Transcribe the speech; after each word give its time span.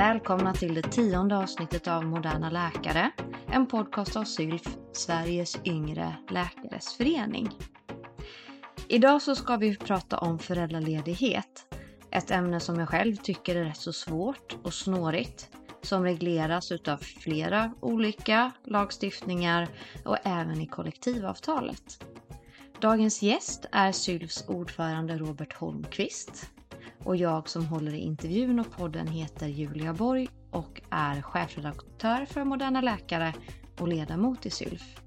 Välkomna 0.00 0.52
till 0.52 0.74
det 0.74 0.82
tionde 0.82 1.36
avsnittet 1.36 1.88
av 1.88 2.04
Moderna 2.04 2.50
Läkare, 2.50 3.10
en 3.48 3.66
podcast 3.66 4.16
av 4.16 4.24
SYLF, 4.24 4.76
Sveriges 4.92 5.58
yngre 5.64 6.16
läkares 6.30 6.94
förening. 6.94 7.48
Idag 8.88 9.22
så 9.22 9.34
ska 9.34 9.56
vi 9.56 9.76
prata 9.76 10.18
om 10.18 10.38
föräldraledighet, 10.38 11.74
ett 12.10 12.30
ämne 12.30 12.60
som 12.60 12.78
jag 12.78 12.88
själv 12.88 13.16
tycker 13.16 13.56
är 13.56 13.64
rätt 13.64 13.76
så 13.76 13.92
svårt 13.92 14.56
och 14.62 14.74
snårigt, 14.74 15.50
som 15.82 16.04
regleras 16.04 16.72
utav 16.72 16.96
flera 16.96 17.72
olika 17.80 18.52
lagstiftningar 18.64 19.68
och 20.04 20.16
även 20.24 20.60
i 20.60 20.66
kollektivavtalet. 20.66 22.04
Dagens 22.80 23.22
gäst 23.22 23.66
är 23.72 23.92
SYLFs 23.92 24.48
ordförande 24.48 25.18
Robert 25.18 25.52
Holmqvist 25.52 26.50
och 27.04 27.16
jag 27.16 27.48
som 27.48 27.66
håller 27.66 27.94
i 27.94 27.98
intervjun 27.98 28.58
och 28.58 28.70
podden 28.70 29.06
heter 29.06 29.46
Julia 29.46 29.94
Borg 29.94 30.28
och 30.50 30.80
är 30.90 31.22
chefredaktör 31.22 32.24
för 32.24 32.44
Moderna 32.44 32.80
Läkare 32.80 33.34
och 33.78 33.88
ledamot 33.88 34.46
i 34.46 34.50
SYLF. 34.50 35.00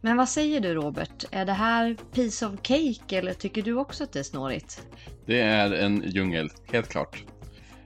Men 0.00 0.16
vad 0.16 0.28
säger 0.28 0.60
du 0.60 0.74
Robert? 0.74 1.24
Är 1.30 1.44
det 1.44 1.52
här 1.52 1.96
piece 2.12 2.46
of 2.46 2.54
cake 2.62 3.18
eller 3.18 3.32
tycker 3.34 3.62
du 3.62 3.74
också 3.74 4.04
att 4.04 4.12
det 4.12 4.18
är 4.18 4.22
snårigt? 4.22 4.86
Det 5.26 5.40
är 5.40 5.72
en 5.72 6.02
djungel, 6.06 6.50
helt 6.72 6.88
klart. 6.88 7.24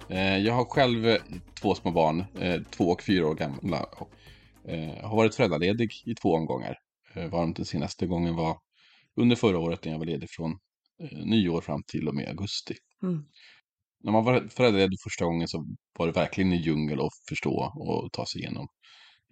Eh, 0.08 0.38
jag 0.38 0.54
har 0.54 0.64
själv 0.64 1.16
två 1.60 1.74
små 1.74 1.90
barn, 1.90 2.24
eh, 2.40 2.62
två 2.62 2.84
och 2.84 3.02
fyra 3.02 3.26
år 3.26 3.34
gamla. 3.34 3.82
Och 3.82 4.10
eh, 4.70 5.08
har 5.08 5.16
varit 5.16 5.34
föräldraledig 5.34 5.92
i 6.04 6.14
två 6.14 6.34
omgångar. 6.34 6.78
Varmt 7.30 7.56
den 7.56 7.64
senaste 7.64 8.06
gången 8.06 8.36
var 8.36 8.58
under 9.16 9.36
förra 9.36 9.58
året 9.58 9.84
när 9.84 9.92
jag 9.92 9.98
var 9.98 10.06
ledig 10.06 10.30
från 10.30 10.58
nyår 11.24 11.60
fram 11.60 11.82
till 11.82 12.08
och 12.08 12.14
med 12.14 12.28
augusti. 12.28 12.74
Mm. 13.02 13.24
När 14.00 14.12
man 14.12 14.24
var 14.24 14.48
föräldraledig 14.48 15.00
första 15.04 15.24
gången 15.24 15.48
så 15.48 15.66
var 15.98 16.06
det 16.06 16.12
verkligen 16.12 16.52
en 16.52 16.62
djungel 16.62 17.00
att 17.00 17.12
förstå 17.28 17.72
och 17.74 18.12
ta 18.12 18.26
sig 18.26 18.40
igenom. 18.40 18.68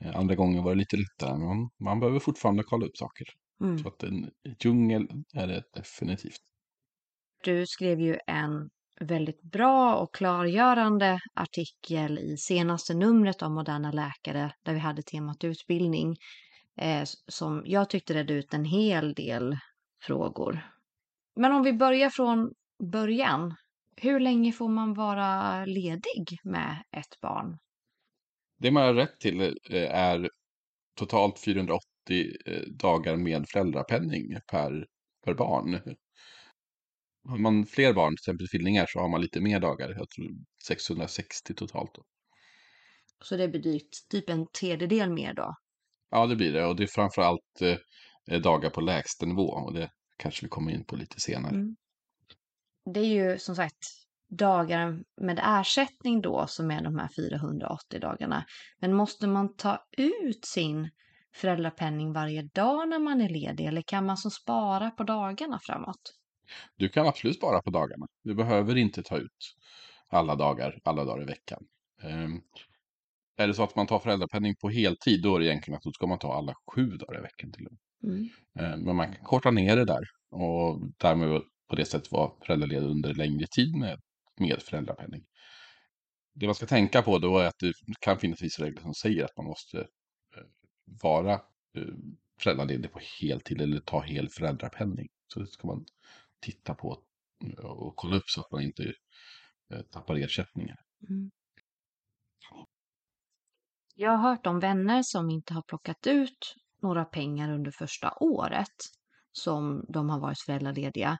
Eh, 0.00 0.16
andra 0.16 0.34
gången 0.34 0.64
var 0.64 0.74
det 0.74 0.78
lite 0.78 0.96
lättare, 0.96 1.38
men 1.38 1.68
man 1.80 2.00
behöver 2.00 2.18
fortfarande 2.18 2.62
kolla 2.62 2.86
upp 2.86 2.96
saker. 2.96 3.26
Mm. 3.60 3.78
Så 3.78 3.88
att 3.88 4.02
en 4.02 4.30
djungel 4.60 5.08
är 5.34 5.46
det 5.46 5.62
definitivt. 5.74 6.40
Du 7.44 7.66
skrev 7.66 8.00
ju 8.00 8.18
en 8.26 8.70
väldigt 9.00 9.42
bra 9.42 9.96
och 9.96 10.14
klargörande 10.14 11.18
artikel 11.34 12.18
i 12.18 12.36
senaste 12.36 12.94
numret 12.94 13.42
av 13.42 13.50
Moderna 13.50 13.92
Läkare 13.92 14.54
där 14.62 14.72
vi 14.72 14.78
hade 14.78 15.02
temat 15.02 15.44
utbildning 15.44 16.16
eh, 16.76 17.02
som 17.28 17.62
jag 17.66 17.90
tyckte 17.90 18.14
redde 18.14 18.34
ut 18.34 18.54
en 18.54 18.64
hel 18.64 19.14
del 19.14 19.56
frågor. 20.02 20.75
Men 21.36 21.52
om 21.52 21.62
vi 21.62 21.72
börjar 21.72 22.10
från 22.10 22.54
början. 22.92 23.54
Hur 23.96 24.20
länge 24.20 24.52
får 24.52 24.68
man 24.68 24.94
vara 24.94 25.64
ledig 25.64 26.38
med 26.44 26.84
ett 26.92 27.20
barn? 27.20 27.58
Det 28.58 28.70
man 28.70 28.82
har 28.82 28.94
rätt 28.94 29.20
till 29.20 29.40
eh, 29.40 29.94
är 29.94 30.30
totalt 30.98 31.44
480 31.44 31.80
eh, 32.46 32.60
dagar 32.60 33.16
med 33.16 33.48
föräldrapenning 33.48 34.38
per, 34.50 34.86
per 35.24 35.34
barn. 35.34 35.80
Har 37.28 37.38
man 37.38 37.66
fler 37.66 37.92
barn, 37.92 38.12
till 38.12 38.22
exempel 38.22 38.48
tvillingar, 38.48 38.86
så 38.88 38.98
har 38.98 39.08
man 39.08 39.20
lite 39.20 39.40
mer 39.40 39.60
dagar. 39.60 39.88
Jag 39.88 40.08
tror 40.08 40.30
660 40.66 41.54
totalt. 41.54 41.90
Då. 41.94 42.02
Så 43.24 43.36
det 43.36 43.48
blir 43.48 43.80
typ 44.10 44.30
en 44.30 44.46
tredjedel 44.60 45.10
mer 45.10 45.34
då? 45.34 45.54
Ja, 46.10 46.26
det 46.26 46.36
blir 46.36 46.52
det. 46.52 46.64
Och 46.64 46.76
det 46.76 46.82
är 46.82 46.86
framför 46.86 47.22
allt 47.22 47.62
eh, 48.30 48.40
dagar 48.40 48.70
på 48.70 48.80
lägsta 48.80 49.26
nivå. 49.26 49.48
Och 49.48 49.74
det 49.74 49.90
kanske 50.16 50.46
vi 50.46 50.48
kommer 50.48 50.72
in 50.72 50.84
på 50.84 50.96
lite 50.96 51.20
senare. 51.20 51.54
Mm 51.54 51.76
det 52.94 53.00
är 53.00 53.32
ju 53.32 53.38
som 53.38 53.56
sagt 53.56 53.86
dagar 54.28 55.02
med 55.20 55.40
ersättning 55.42 56.20
då 56.20 56.46
som 56.46 56.70
är 56.70 56.82
de 56.82 56.98
här 56.98 57.08
480 57.16 58.00
dagarna. 58.00 58.44
Men 58.80 58.94
måste 58.94 59.26
man 59.26 59.56
ta 59.56 59.86
ut 59.96 60.44
sin 60.44 60.90
föräldrapenning 61.34 62.12
varje 62.12 62.42
dag 62.42 62.88
när 62.88 62.98
man 62.98 63.20
är 63.20 63.28
ledig 63.28 63.66
eller 63.66 63.82
kan 63.82 64.06
man 64.06 64.16
som 64.16 64.30
spara 64.30 64.90
på 64.90 65.04
dagarna 65.04 65.58
framåt? 65.62 66.14
Du 66.76 66.88
kan 66.88 67.06
absolut 67.06 67.36
spara 67.36 67.62
på 67.62 67.70
dagarna. 67.70 68.06
Du 68.24 68.34
behöver 68.34 68.76
inte 68.76 69.02
ta 69.02 69.16
ut 69.16 69.56
alla 70.08 70.34
dagar, 70.34 70.80
alla 70.84 71.04
dagar 71.04 71.22
i 71.22 71.26
veckan. 71.26 71.66
Um, 72.02 72.42
är 73.36 73.46
det 73.46 73.54
så 73.54 73.62
att 73.62 73.76
man 73.76 73.86
tar 73.86 73.98
föräldrapenning 73.98 74.54
på 74.60 74.68
heltid, 74.68 75.22
då 75.22 75.36
är 75.36 75.40
det 75.40 75.46
egentligen 75.46 75.76
att 75.76 75.82
då 75.82 75.92
ska 75.92 76.06
man 76.06 76.18
ta 76.18 76.34
alla 76.34 76.54
sju 76.74 76.86
dagar 76.86 77.18
i 77.18 77.22
veckan 77.22 77.52
till 77.52 77.66
och 77.66 77.72
med. 77.72 77.80
Mm. 78.06 78.28
Um, 78.60 78.84
men 78.84 78.96
man 78.96 79.12
kan 79.12 79.24
korta 79.24 79.50
ner 79.50 79.76
det 79.76 79.84
där 79.84 80.04
och 80.30 80.80
därmed 80.96 81.42
på 81.68 81.76
det 81.76 81.84
sättet 81.84 82.12
vara 82.12 82.30
föräldraledig 82.46 82.86
under 82.86 83.14
längre 83.14 83.46
tid 83.46 83.76
med, 83.76 84.00
med 84.40 84.62
föräldrapenning. 84.62 85.24
Det 86.34 86.46
man 86.46 86.54
ska 86.54 86.66
tänka 86.66 87.02
på 87.02 87.18
då 87.18 87.38
är 87.38 87.46
att 87.46 87.58
det 87.58 87.72
kan 88.00 88.18
finnas 88.18 88.42
vissa 88.42 88.64
regler 88.64 88.82
som 88.82 88.94
säger 88.94 89.24
att 89.24 89.36
man 89.36 89.46
måste 89.46 89.78
eh, 89.80 90.44
vara 91.02 91.32
eh, 91.32 91.94
föräldraledig 92.40 92.92
på 92.92 93.00
heltid 93.20 93.60
eller 93.60 93.80
ta 93.80 94.00
hel 94.00 94.28
föräldrapenning. 94.28 95.08
Så 95.26 95.40
det 95.40 95.46
ska 95.46 95.66
man 95.66 95.84
titta 96.40 96.74
på 96.74 97.02
och 97.58 97.96
kolla 97.96 98.16
upp 98.16 98.28
så 98.28 98.40
att 98.40 98.50
man 98.50 98.62
inte 98.62 98.92
eh, 99.72 99.80
tappar 99.80 100.14
ersättningar. 100.14 100.76
Mm. 101.08 101.30
Jag 103.94 104.10
har 104.10 104.30
hört 104.30 104.46
om 104.46 104.60
vänner 104.60 105.02
som 105.02 105.30
inte 105.30 105.54
har 105.54 105.62
plockat 105.62 106.06
ut 106.06 106.54
några 106.86 107.04
pengar 107.04 107.52
under 107.52 107.70
första 107.70 108.12
året 108.20 108.76
som 109.32 109.84
de 109.88 110.10
har 110.10 110.20
varit 110.20 110.40
föräldralediga. 110.40 111.18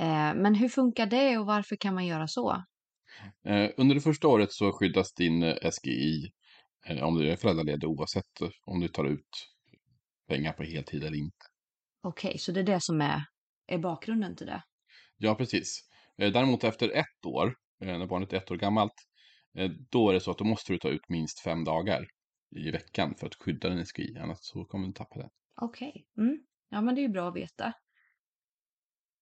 Eh, 0.00 0.34
men 0.34 0.54
hur 0.54 0.68
funkar 0.68 1.06
det 1.06 1.38
och 1.38 1.46
varför 1.46 1.76
kan 1.76 1.94
man 1.94 2.06
göra 2.06 2.28
så? 2.28 2.64
Eh, 3.44 3.70
under 3.76 3.94
det 3.94 4.00
första 4.00 4.28
året 4.28 4.52
så 4.52 4.72
skyddas 4.72 5.14
din 5.14 5.42
eh, 5.42 5.70
SGI 5.70 6.32
om 7.02 7.14
du 7.14 7.30
är 7.30 7.36
föräldraledig 7.36 7.88
oavsett 7.88 8.40
om 8.66 8.80
du 8.80 8.88
tar 8.88 9.04
ut 9.04 9.48
pengar 10.28 10.52
på 10.52 10.62
heltid 10.62 11.04
eller 11.04 11.18
inte. 11.18 11.46
Okej, 12.02 12.28
okay, 12.28 12.38
så 12.38 12.52
det 12.52 12.60
är 12.60 12.64
det 12.64 12.80
som 12.80 13.00
är, 13.00 13.24
är 13.66 13.78
bakgrunden 13.78 14.36
till 14.36 14.46
det? 14.46 14.62
Ja, 15.16 15.34
precis. 15.34 15.80
Däremot 16.16 16.64
efter 16.64 16.88
ett 16.88 17.26
år, 17.26 17.54
när 17.80 18.06
barnet 18.06 18.32
är 18.32 18.36
ett 18.36 18.50
år 18.50 18.56
gammalt, 18.56 18.92
då 19.90 20.08
är 20.08 20.14
det 20.14 20.20
så 20.20 20.30
att 20.30 20.38
då 20.38 20.44
måste 20.44 20.72
du 20.72 20.78
ta 20.78 20.88
ut 20.88 21.08
minst 21.08 21.40
fem 21.40 21.64
dagar 21.64 22.06
i 22.54 22.70
veckan 22.70 23.14
för 23.14 23.26
att 23.26 23.34
skydda 23.34 23.68
din 23.68 23.86
SGI, 23.86 24.18
annars 24.18 24.38
så 24.40 24.64
kommer 24.64 24.86
du 24.86 24.92
tappa 24.92 25.18
den. 25.18 25.30
Okej, 25.60 25.88
okay. 25.88 26.24
mm. 26.24 26.38
ja 26.68 26.80
men 26.80 26.94
det 26.94 27.00
är 27.00 27.02
ju 27.02 27.08
bra 27.08 27.28
att 27.28 27.36
veta. 27.36 27.72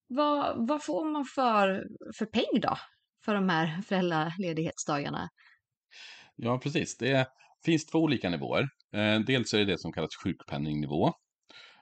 Vad, 0.07 0.67
vad 0.67 0.83
får 0.83 1.05
man 1.05 1.25
för, 1.25 1.87
för 2.17 2.25
peng 2.25 2.61
då? 2.61 2.77
För 3.25 3.33
de 3.33 3.49
här 3.49 3.81
föräldraledighetsdagarna? 3.81 5.29
Ja, 6.35 6.59
precis. 6.59 6.97
Det 6.97 7.27
finns 7.65 7.85
två 7.85 7.99
olika 7.99 8.29
nivåer. 8.29 8.69
Eh, 8.93 9.19
dels 9.19 9.53
är 9.53 9.57
det 9.57 9.65
det 9.65 9.77
som 9.77 9.93
kallas 9.93 10.15
sjukpenningnivå. 10.23 11.13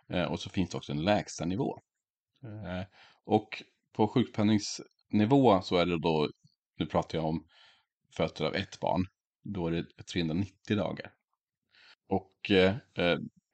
Eh, 0.09 0.31
och 0.31 0.39
så 0.39 0.49
finns 0.49 0.69
det 0.69 0.77
också 0.77 0.91
en 0.91 1.03
lägsta 1.03 1.45
nivå. 1.45 1.79
Eh, 2.43 2.85
och 3.25 3.63
på 3.93 4.07
sjukpenningsnivå 4.07 5.61
så 5.61 5.75
är 5.75 5.85
det 5.85 5.99
då, 5.99 6.29
nu 6.77 6.85
pratar 6.85 7.17
jag 7.17 7.27
om 7.27 7.45
fötter 8.17 8.45
av 8.45 8.55
ett 8.55 8.79
barn, 8.79 9.07
då 9.43 9.67
är 9.67 9.71
det 9.71 9.85
390 10.13 10.77
dagar. 10.77 11.11
Och 12.11 12.51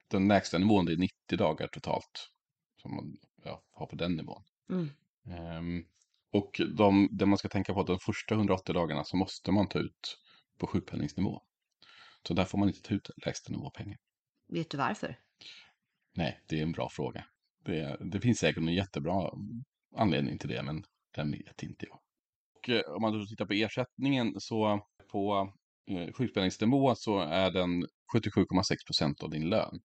den 0.08 0.28
lägsta 0.28 0.58
nivån 0.58 0.86
det 0.86 0.92
är 0.92 0.96
90 0.96 1.36
dagar 1.36 1.66
totalt. 1.68 2.30
Som 2.82 2.94
man 2.94 3.16
ja, 3.44 3.62
har 3.72 3.86
på 3.86 3.96
den 3.96 4.16
nivån. 4.16 4.42
Mm. 4.70 4.90
Um, 5.58 5.86
och 6.32 6.60
de, 6.76 7.08
det 7.12 7.26
man 7.26 7.38
ska 7.38 7.48
tänka 7.48 7.72
på 7.72 7.78
är 7.78 7.80
att 7.80 7.86
de 7.86 7.98
första 7.98 8.34
180 8.34 8.74
dagarna 8.74 9.04
så 9.04 9.16
måste 9.16 9.52
man 9.52 9.68
ta 9.68 9.78
ut 9.78 10.18
på 10.58 10.66
sjukpenningsnivå. 10.66 11.42
Så 12.28 12.34
där 12.34 12.44
får 12.44 12.58
man 12.58 12.68
inte 12.68 12.82
ta 12.82 12.94
ut 12.94 13.10
lägsta 13.26 13.52
nivåpengar. 13.52 13.98
Vet 14.48 14.70
du 14.70 14.78
varför? 14.78 15.16
Nej, 16.14 16.40
det 16.48 16.58
är 16.58 16.62
en 16.62 16.72
bra 16.72 16.88
fråga. 16.88 17.24
Det, 17.64 17.96
det 18.00 18.20
finns 18.20 18.38
säkert 18.38 18.62
en 18.62 18.74
jättebra 18.74 19.30
anledning 19.96 20.38
till 20.38 20.48
det, 20.48 20.62
men 20.62 20.84
den 21.14 21.30
vet 21.30 21.62
inte 21.62 21.86
jag. 21.86 22.00
Och 22.54 22.68
eh, 22.68 22.94
om 22.94 23.02
man 23.02 23.12
då 23.12 23.26
tittar 23.26 23.46
på 23.46 23.52
ersättningen 23.52 24.34
så 24.40 24.86
på 25.10 25.52
eh, 25.90 26.12
sjukpenningsnivå 26.12 26.94
så 26.94 27.20
är 27.20 27.50
den 27.50 27.86
77,6 28.14 28.86
procent 28.86 29.22
av 29.22 29.30
din 29.30 29.48
lön. 29.48 29.80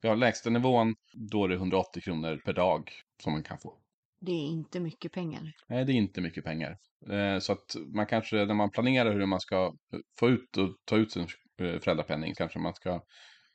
Ja, 0.00 0.14
lägsta 0.14 0.50
nivån, 0.50 0.94
då 1.12 1.44
är 1.44 1.48
det 1.48 1.54
180 1.54 2.02
kronor 2.02 2.36
per 2.44 2.52
dag 2.52 2.90
som 3.22 3.32
man 3.32 3.42
kan 3.42 3.58
få. 3.58 3.78
Det 4.20 4.32
är 4.32 4.46
inte 4.46 4.80
mycket 4.80 5.12
pengar. 5.12 5.52
Nej, 5.68 5.84
det 5.84 5.92
är 5.92 5.94
inte 5.94 6.20
mycket 6.20 6.44
pengar. 6.44 6.78
Eh, 7.10 7.38
så 7.38 7.52
att 7.52 7.76
man 7.94 8.06
kanske, 8.06 8.36
när 8.36 8.54
man 8.54 8.70
planerar 8.70 9.12
hur 9.12 9.26
man 9.26 9.40
ska 9.40 9.74
få 10.18 10.28
ut 10.28 10.56
och 10.56 10.76
ta 10.84 10.96
ut 10.96 11.12
sin 11.12 11.22
eh, 11.22 11.80
föräldrapenning, 11.80 12.34
kanske 12.34 12.58
man 12.58 12.74
ska 12.74 13.02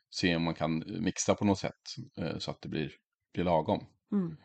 se 0.09 0.35
om 0.35 0.43
man 0.43 0.53
kan 0.53 0.83
mixa 0.99 1.35
på 1.35 1.45
något 1.45 1.59
sätt 1.59 1.81
eh, 2.17 2.37
så 2.37 2.51
att 2.51 2.61
det 2.61 2.69
blir, 2.69 2.91
blir 3.33 3.43
lagom. 3.43 3.85
Mm. 4.11 4.37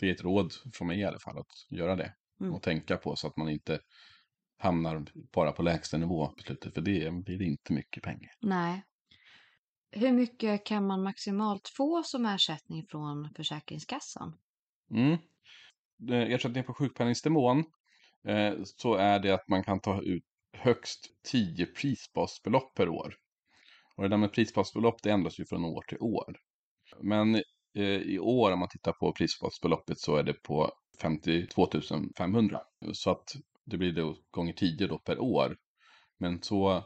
Det 0.00 0.08
är 0.08 0.14
ett 0.14 0.24
råd 0.24 0.52
från 0.72 0.88
mig 0.88 1.00
i 1.00 1.04
alla 1.04 1.18
fall, 1.18 1.38
att 1.38 1.78
göra 1.78 1.96
det. 1.96 2.14
Mm. 2.40 2.54
Och 2.54 2.62
tänka 2.62 2.96
på 2.96 3.16
så 3.16 3.26
att 3.26 3.36
man 3.36 3.48
inte 3.48 3.80
hamnar 4.60 5.06
bara 5.32 5.52
på 5.52 5.62
lägsta 5.62 5.96
nivå 5.96 6.26
på 6.26 6.42
slutet, 6.42 6.74
för 6.74 6.80
det 6.80 7.10
blir 7.24 7.42
inte 7.42 7.72
mycket 7.72 8.02
pengar. 8.02 8.30
Nej, 8.40 8.82
hur 9.92 10.12
mycket 10.12 10.66
kan 10.66 10.86
man 10.86 11.02
maximalt 11.02 11.68
få 11.68 12.02
som 12.02 12.26
ersättning 12.26 12.86
från 12.90 13.28
Försäkringskassan? 13.36 14.36
Mm. 14.90 15.18
Ersättning 16.10 16.64
på 16.64 16.74
sjukpenningsnivån 16.74 17.64
eh, 18.28 18.54
så 18.64 18.94
är 18.94 19.18
det 19.18 19.30
att 19.30 19.48
man 19.48 19.64
kan 19.64 19.80
ta 19.80 20.02
ut 20.02 20.24
högst 20.52 21.06
10 21.30 21.66
prisbasbelopp 21.66 22.74
per 22.74 22.88
år. 22.88 23.14
Och 23.96 24.02
det 24.02 24.08
där 24.08 24.16
med 24.16 24.32
prisbasbelopp 24.32 25.02
det 25.02 25.10
ändras 25.10 25.40
ju 25.40 25.44
från 25.46 25.64
år 25.64 25.82
till 25.88 25.98
år. 26.00 26.36
Men 27.02 27.34
eh, 27.74 27.84
i 27.84 28.18
år 28.18 28.52
om 28.52 28.58
man 28.58 28.68
tittar 28.68 28.92
på 28.92 29.12
prisbasbeloppet 29.12 29.98
så 29.98 30.16
är 30.16 30.22
det 30.22 30.42
på 30.42 30.72
52 31.00 31.68
500. 32.18 32.60
Så 32.92 33.10
att 33.10 33.32
det 33.64 33.76
blir 33.78 33.92
då 33.92 34.16
gånger 34.30 34.52
10 34.52 34.86
då 34.86 34.98
per 34.98 35.18
år. 35.18 35.56
Men 36.18 36.42
så 36.42 36.84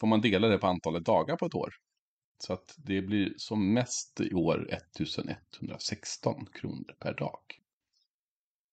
får 0.00 0.06
man 0.06 0.20
dela 0.20 0.48
det 0.48 0.58
på 0.58 0.66
antalet 0.66 1.04
dagar 1.04 1.36
på 1.36 1.46
ett 1.46 1.54
år. 1.54 1.70
Så 2.38 2.52
att 2.52 2.74
det 2.76 3.02
blir 3.02 3.34
som 3.36 3.74
mest 3.74 4.20
i 4.20 4.34
år 4.34 4.68
1116 4.72 6.46
kronor 6.46 6.96
per 7.00 7.14
dag. 7.14 7.40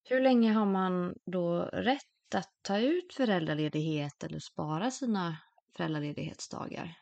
Hur 0.09 0.21
länge 0.21 0.51
har 0.51 0.65
man 0.65 1.13
då 1.25 1.61
rätt 1.61 2.35
att 2.35 2.51
ta 2.61 2.79
ut 2.79 3.13
föräldraledighet 3.13 4.23
eller 4.23 4.39
spara 4.39 4.91
sina 4.91 5.37
föräldraledighetsdagar? 5.77 6.97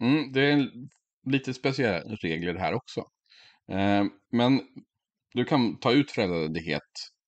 Mm, 0.00 0.32
det 0.32 0.52
är 0.52 0.68
lite 1.26 1.54
speciella 1.54 2.14
regler 2.14 2.54
här 2.54 2.74
också. 2.74 3.00
Eh, 3.68 4.04
men 4.32 4.60
du 5.34 5.44
kan 5.44 5.78
ta 5.78 5.92
ut 5.92 6.10
föräldraledighet 6.10 6.82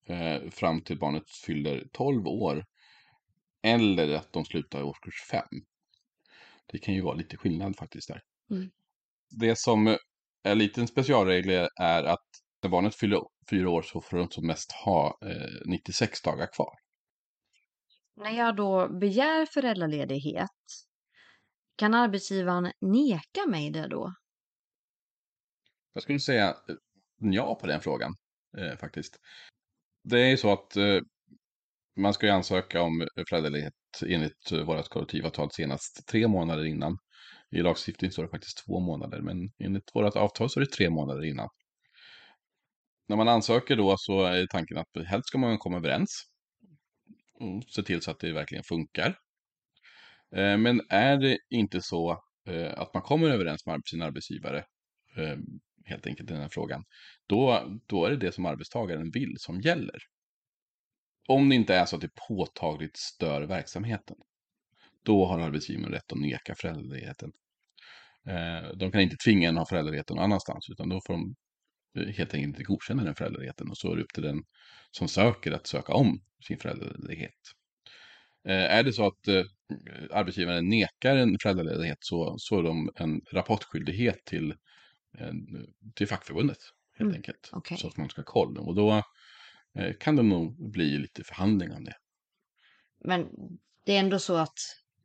eh, 0.09 0.49
fram 0.49 0.81
till 0.81 0.99
barnet 0.99 1.29
fyller 1.29 1.87
12 1.93 2.27
år. 2.27 2.65
Eller 3.63 4.15
att 4.15 4.33
de 4.33 4.45
slutar 4.45 4.79
i 4.79 4.83
årskurs 4.83 5.21
5. 5.31 5.43
Det 6.65 6.77
kan 6.77 6.93
ju 6.93 7.01
vara 7.01 7.15
lite 7.15 7.37
skillnad 7.37 7.75
faktiskt 7.75 8.07
där. 8.07 8.21
Mm. 8.51 8.69
Det 9.29 9.59
som 9.59 9.97
är 10.43 10.55
lite 10.55 10.81
en 10.81 10.87
specialregel 10.87 11.67
är 11.75 12.03
att 12.03 12.25
när 12.63 12.69
barnet 12.69 12.95
fyller 12.95 13.21
fyra 13.49 13.69
år 13.69 13.81
så 13.81 14.01
får 14.01 14.17
de 14.17 14.29
som 14.29 14.47
mest 14.47 14.71
ha 14.71 15.17
eh, 15.25 15.65
96 15.65 16.21
dagar 16.21 16.47
kvar. 16.53 16.73
När 18.15 18.31
jag 18.31 18.55
då 18.55 18.89
begär 18.99 19.45
föräldraledighet, 19.45 20.49
kan 21.75 21.93
arbetsgivaren 21.93 22.71
neka 22.81 23.45
mig 23.47 23.71
det 23.71 23.87
då? 23.87 24.13
Jag 25.93 26.03
skulle 26.03 26.19
säga 26.19 26.47
eh, 26.47 26.75
ja 27.17 27.55
på 27.55 27.67
den 27.67 27.81
frågan 27.81 28.15
eh, 28.57 28.77
faktiskt. 28.77 29.19
Det 30.09 30.19
är 30.19 30.29
ju 30.29 30.37
så 30.37 30.53
att 30.53 30.75
eh, 30.75 30.99
man 31.97 32.13
ska 32.13 32.25
ju 32.25 32.31
ansöka 32.31 32.81
om 32.81 33.07
föräldraledighet 33.29 33.73
enligt 34.05 34.51
eh, 34.51 34.59
vårt 34.59 34.89
kollektivavtal 34.89 35.51
senast 35.51 36.07
tre 36.07 36.27
månader 36.27 36.65
innan. 36.65 36.97
I 37.51 37.61
lagstiftningen 37.61 38.11
står 38.11 38.23
det 38.23 38.29
faktiskt 38.29 38.65
två 38.65 38.79
månader, 38.79 39.21
men 39.21 39.51
enligt 39.59 39.91
vårt 39.93 40.15
avtal 40.15 40.49
så 40.49 40.59
är 40.59 40.65
det 40.65 40.71
tre 40.71 40.89
månader 40.89 41.25
innan. 41.25 41.49
När 43.07 43.15
man 43.15 43.27
ansöker 43.27 43.75
då 43.75 43.95
så 43.97 44.23
är 44.23 44.47
tanken 44.47 44.77
att 44.77 45.07
helst 45.07 45.27
ska 45.27 45.37
man 45.37 45.57
komma 45.57 45.77
överens. 45.77 46.25
Och 47.39 47.63
se 47.63 47.83
till 47.83 48.01
så 48.01 48.11
att 48.11 48.19
det 48.19 48.31
verkligen 48.31 48.63
funkar. 48.63 49.15
Eh, 50.35 50.57
men 50.57 50.81
är 50.89 51.17
det 51.17 51.37
inte 51.49 51.81
så 51.81 52.23
eh, 52.47 52.73
att 52.79 52.93
man 52.93 53.03
kommer 53.03 53.29
överens 53.29 53.65
med 53.65 53.81
sin 53.85 54.01
arbetsgivare, 54.01 54.57
eh, 55.17 55.37
helt 55.85 56.07
enkelt 56.07 56.29
i 56.29 56.33
den 56.33 56.41
här 56.41 56.49
frågan, 56.51 56.83
då, 57.27 57.69
då 57.85 58.05
är 58.05 58.09
det 58.09 58.17
det 58.17 58.31
som 58.31 58.45
arbetstagaren 58.45 59.11
vill 59.11 59.35
som 59.37 59.61
gäller. 59.61 59.99
Om 61.27 61.49
det 61.49 61.55
inte 61.55 61.75
är 61.75 61.85
så 61.85 61.95
att 61.95 62.01
det 62.01 62.15
påtagligt 62.27 62.97
stör 62.97 63.41
verksamheten, 63.41 64.17
då 65.03 65.25
har 65.25 65.39
arbetsgivaren 65.39 65.91
rätt 65.91 66.11
att 66.11 66.19
neka 66.19 66.55
föräldraledigheten. 66.55 67.31
Eh, 68.27 68.69
de 68.75 68.91
kan 68.91 69.01
inte 69.01 69.15
tvinga 69.25 69.49
en 69.49 69.57
att 69.57 69.61
ha 69.61 69.65
föräldraledigheten 69.65 70.15
någon 70.15 70.23
annanstans, 70.23 70.69
utan 70.69 70.89
då 70.89 71.01
får 71.07 71.13
de 71.13 71.35
eh, 71.99 72.15
helt 72.15 72.33
enkelt 72.33 72.49
inte 72.49 72.63
godkänna 72.63 73.03
den 73.03 73.15
föräldraledigheten 73.15 73.69
och 73.69 73.77
så 73.77 73.91
är 73.91 73.95
det 73.95 74.01
upp 74.01 74.13
till 74.13 74.23
den 74.23 74.43
som 74.91 75.07
söker 75.07 75.51
att 75.51 75.67
söka 75.67 75.93
om 75.93 76.21
sin 76.47 76.57
föräldraledighet. 76.59 77.39
Eh, 78.47 78.77
är 78.77 78.83
det 78.83 78.93
så 78.93 79.07
att 79.07 79.27
arbetsgivaren 80.11 80.69
nekar 80.69 81.15
en 81.15 81.37
föräldraledighet 81.43 81.97
så, 81.99 82.35
så 82.37 82.59
är 82.59 82.63
de 82.63 82.89
en 82.95 83.21
rapportskyldighet 83.31 84.25
till, 84.25 84.53
till 85.95 86.07
fackförbundet 86.07 86.57
helt 86.97 87.07
mm, 87.07 87.15
enkelt. 87.15 87.49
Okay. 87.53 87.77
Så 87.77 87.87
att 87.87 87.97
man 87.97 88.09
ska 88.09 88.21
ha 88.21 88.25
koll. 88.25 88.57
Och 88.57 88.75
då 88.75 89.03
kan 89.99 90.15
det 90.15 90.23
nog 90.23 90.71
bli 90.71 90.97
lite 90.97 91.23
förhandling 91.23 91.71
om 91.71 91.83
det. 91.83 91.95
Men 93.05 93.27
det 93.83 93.95
är 93.95 93.99
ändå 93.99 94.19
så 94.19 94.35
att 94.35 94.59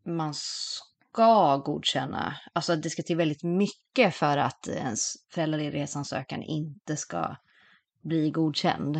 man 0.06 0.34
ska 0.34 1.56
godkänna, 1.56 2.36
alltså 2.52 2.72
att 2.72 2.82
det 2.82 2.90
ska 2.90 3.02
till 3.02 3.16
väldigt 3.16 3.42
mycket 3.42 4.14
för 4.14 4.38
att 4.38 4.68
ens 4.68 5.12
föräldraledighetsansökan 5.30 6.42
inte 6.42 6.96
ska 6.96 7.36
bli 8.02 8.30
godkänd. 8.30 8.98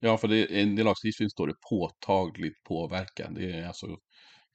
Ja, 0.00 0.18
för 0.18 0.28
det, 0.28 0.50
i 0.50 0.66
lagstiftningen 0.66 1.30
står 1.30 1.46
det 1.46 1.54
påtagligt 1.70 2.64
påverkan. 2.64 3.34
Det 3.34 3.52
är 3.52 3.66
alltså 3.66 3.86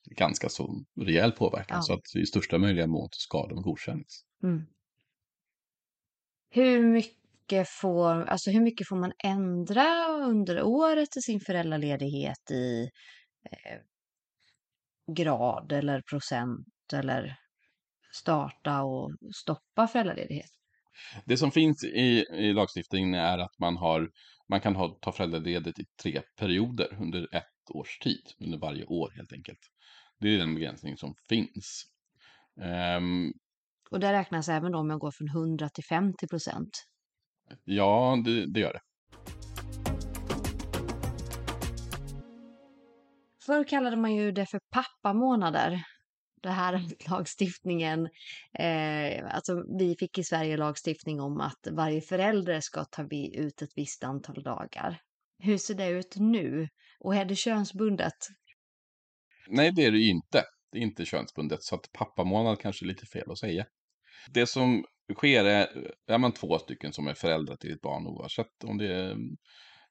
ganska 0.05 0.49
så 0.49 0.85
rejäl 1.01 1.31
påverkan. 1.31 1.77
Ja. 1.77 1.81
Så 1.81 1.93
att 1.93 2.15
i 2.15 2.25
största 2.25 2.57
möjliga 2.57 2.87
mån 2.87 3.09
ska 3.11 3.47
de 3.47 3.61
godkännas. 3.61 4.25
Mm. 4.43 4.65
Hur 6.49 6.87
mycket 6.87 7.69
får, 7.69 8.25
alltså 8.25 8.51
hur 8.51 8.61
mycket 8.61 8.87
får 8.87 8.95
man 8.95 9.13
ändra 9.23 10.07
under 10.07 10.61
året 10.63 11.17
i 11.17 11.21
sin 11.21 11.39
föräldraledighet 11.39 12.51
i 12.51 12.89
eh, 13.51 13.79
grad 15.15 15.71
eller 15.71 16.01
procent 16.01 16.67
eller 16.93 17.37
starta 18.13 18.83
och 18.83 19.11
stoppa 19.35 19.87
föräldraledighet? 19.87 20.51
Det 21.25 21.37
som 21.37 21.51
finns 21.51 21.83
i, 21.83 22.25
i 22.31 22.53
lagstiftningen 22.53 23.13
är 23.13 23.37
att 23.37 23.59
man, 23.59 23.77
har, 23.77 24.09
man 24.49 24.61
kan 24.61 24.75
ha, 24.75 24.97
ta 25.01 25.11
föräldraledigt 25.11 25.79
i 25.79 25.85
tre 26.03 26.21
perioder 26.39 26.97
under 27.01 27.35
ett 27.35 27.71
års 27.73 27.99
tid, 27.99 28.23
under 28.39 28.57
varje 28.57 28.85
år 28.85 29.11
helt 29.15 29.33
enkelt. 29.33 29.59
Det 30.19 30.27
är 30.27 30.37
den 30.37 30.55
begränsning 30.55 30.97
som 30.97 31.15
finns. 31.29 31.85
Um, 32.97 33.33
och 33.91 33.99
det 33.99 34.13
räknas 34.13 34.49
även 34.49 34.71
då 34.71 34.79
om 34.79 34.89
jag 34.89 34.99
går 34.99 35.11
från 35.11 35.27
100 35.27 35.69
till 35.69 35.83
50 35.83 36.27
procent? 36.27 36.69
Ja, 37.63 38.21
det, 38.25 38.53
det 38.53 38.59
gör 38.59 38.73
det. 38.73 38.79
Förr 43.45 43.63
kallade 43.63 43.97
man 43.97 44.15
ju 44.15 44.31
det 44.31 44.45
för 44.45 44.59
pappamånader. 44.71 45.83
Det 46.41 46.49
här 46.49 46.73
är 46.73 47.09
lagstiftningen. 47.09 48.09
Eh, 48.59 49.35
alltså 49.35 49.63
vi 49.79 49.95
fick 49.99 50.17
i 50.17 50.23
Sverige 50.23 50.57
lagstiftning 50.57 51.21
om 51.21 51.41
att 51.41 51.67
varje 51.71 52.01
förälder 52.01 52.59
ska 52.59 52.85
ta 52.85 53.07
ut 53.33 53.61
ett 53.61 53.71
visst 53.75 54.03
antal 54.03 54.43
dagar. 54.43 55.01
Hur 55.39 55.57
ser 55.57 55.73
det 55.75 55.89
ut 55.89 56.15
nu? 56.15 56.67
Och 56.99 57.15
är 57.15 57.25
det 57.25 57.35
könsbundet? 57.35 58.13
Nej, 59.47 59.71
det 59.71 59.85
är 59.85 59.91
det 59.91 59.97
ju 59.97 60.09
inte. 60.09 60.43
Det 60.71 60.77
är 60.77 60.81
inte 60.81 61.05
könsbundet, 61.05 61.63
så 61.63 61.75
att 61.75 61.91
pappamånad 61.91 62.59
kanske 62.59 62.85
är 62.85 62.87
lite 62.87 63.05
fel 63.05 63.31
att 63.31 63.39
säga. 63.39 63.65
Det 64.29 64.47
som 64.47 64.83
sker 65.15 65.45
är, 65.45 65.67
är 66.07 66.17
man 66.17 66.31
två 66.31 66.59
stycken 66.59 66.93
som 66.93 67.07
är 67.07 67.13
föräldrar 67.13 67.55
till 67.55 67.73
ett 67.73 67.81
barn 67.81 68.07
oavsett 68.07 68.63
om 68.63 68.77
det 68.77 68.93
är 68.93 69.15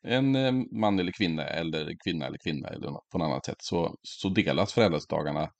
en 0.02 0.37
eh, 0.37 0.52
man 0.73 0.99
eller 0.99 1.12
kvinna 1.12 1.45
eller 1.45 1.95
kvinna 2.04 2.26
eller 2.26 2.38
kvinna 2.38 2.68
eller 2.68 2.87
på 3.12 3.18
något 3.18 3.26
annat 3.26 3.45
sätt 3.45 3.62
så, 3.62 3.97
så 4.02 4.28
delas 4.28 4.73
föräldradagarna 4.73 5.50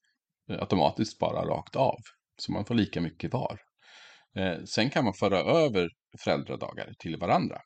eh, 0.51 0.59
automatiskt 0.61 1.19
bara 1.19 1.45
rakt 1.45 1.77
av. 1.77 1.99
Så 2.39 2.53
man 2.53 2.65
får 2.65 2.75
lika 2.75 3.01
mycket 3.01 3.33
var. 3.33 3.61
Eh, 4.37 4.65
sen 4.65 4.91
kan 4.91 5.05
man 5.05 5.15
föra 5.15 5.39
över 5.39 5.89
föräldradagar 6.25 6.93
till 6.99 7.17
varandra. 7.17 7.61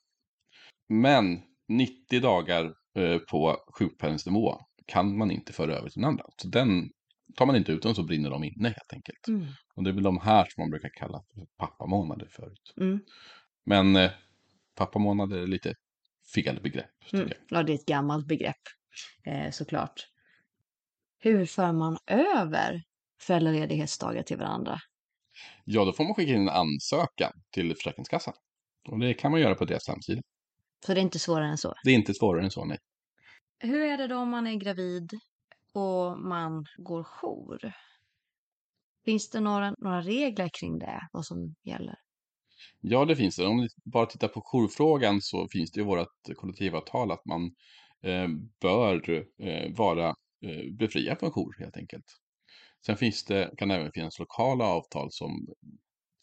Men 0.88 1.42
90 1.69 2.21
dagar 2.21 2.64
eh, 2.99 3.19
på 3.19 3.57
sjukpenningsnivå 3.78 4.59
kan 4.87 5.19
man 5.19 5.30
inte 5.30 5.52
föra 5.52 5.75
över 5.75 5.88
till 5.88 6.00
den 6.00 6.11
andra. 6.11 6.25
Så 6.37 6.49
den 6.49 6.90
tar 7.37 7.47
man 7.47 7.57
inte 7.57 7.73
ut 7.73 7.83
dem 7.83 7.95
så 7.95 8.03
brinner 8.03 8.31
de 8.31 8.45
inne 8.45 8.69
helt 8.69 8.93
enkelt. 8.93 9.29
Mm. 9.29 9.47
Och 9.75 9.85
det 9.85 9.91
är 9.91 9.95
väl 9.95 10.03
de 10.03 10.19
här 10.19 10.47
som 10.49 10.63
man 10.63 10.71
brukar 10.71 10.91
kalla 10.99 11.23
pappamånader 11.59 12.29
förut. 12.31 12.75
Mm. 12.77 13.01
Men 13.65 13.97
eh, 13.97 14.11
pappamånader 14.75 15.39
är 15.39 15.47
lite 15.47 15.75
fel 16.35 16.61
begrepp. 16.63 17.13
Mm. 17.13 17.29
Ja, 17.49 17.63
det 17.63 17.73
är 17.73 17.75
ett 17.75 17.87
gammalt 17.87 18.27
begrepp 18.27 18.63
eh, 19.27 19.51
såklart. 19.51 20.07
Hur 21.19 21.47
för 21.47 21.73
man 21.73 21.99
över 22.07 22.83
föräldraledighetsdagar 23.21 24.23
till 24.23 24.37
varandra? 24.37 24.79
Ja, 25.65 25.85
då 25.85 25.93
får 25.93 26.05
man 26.05 26.15
skicka 26.15 26.33
in 26.33 26.41
en 26.41 26.49
ansökan 26.49 27.33
till 27.51 27.75
Försäkringskassan. 27.75 28.35
Och 28.89 28.99
det 28.99 29.15
kan 29.15 29.31
man 29.31 29.41
göra 29.41 29.55
på 29.55 29.65
deras 29.65 29.89
hemsida. 29.89 30.23
Så 30.87 30.95
det 30.95 31.01
är 31.01 31.03
inte 31.03 31.19
svårare 31.19 31.49
än 31.49 31.59
så? 31.59 31.75
Det 31.85 31.91
är 31.91 31.95
inte 31.95 32.15
svårare 32.15 32.45
än 32.45 32.51
så, 32.51 32.65
nej. 32.65 32.79
Hur 33.59 33.83
är 33.83 33.99
det 33.99 34.07
då 34.07 34.17
om 34.17 34.31
man 34.31 34.47
är 34.47 34.55
gravid 34.55 35.11
och 35.73 36.19
man 36.19 36.67
går 36.79 37.05
jour? 37.05 37.73
Finns 39.05 39.31
det 39.31 39.41
några, 39.41 39.75
några 39.79 40.00
regler 40.00 40.50
kring 40.61 40.79
det, 40.79 41.09
vad 41.12 41.27
som 41.27 41.55
gäller? 41.62 41.99
Ja, 42.81 43.05
det 43.05 43.17
finns 43.17 43.37
det. 43.37 43.47
Om 43.47 43.61
vi 43.61 43.69
bara 43.85 44.07
tittar 44.07 44.29
på 44.29 44.43
jourfrågan 44.45 45.23
så 45.23 45.49
finns 45.49 45.71
det 45.71 45.81
i 45.81 45.85
vårt 45.85 46.37
kollektivavtal 46.37 47.11
att 47.11 47.25
man 47.25 47.45
eh, 48.03 48.29
bör 48.61 49.11
eh, 49.39 49.73
vara 49.77 50.09
eh, 50.47 50.73
befriad 50.79 51.19
från 51.19 51.31
jour 51.31 51.55
helt 51.59 51.77
enkelt. 51.77 52.05
Sen 52.87 52.97
finns 52.97 53.25
det, 53.25 53.55
kan 53.57 53.69
det 53.69 53.75
även 53.75 53.93
finnas 53.93 54.19
lokala 54.19 54.65
avtal 54.65 55.09
som 55.11 55.47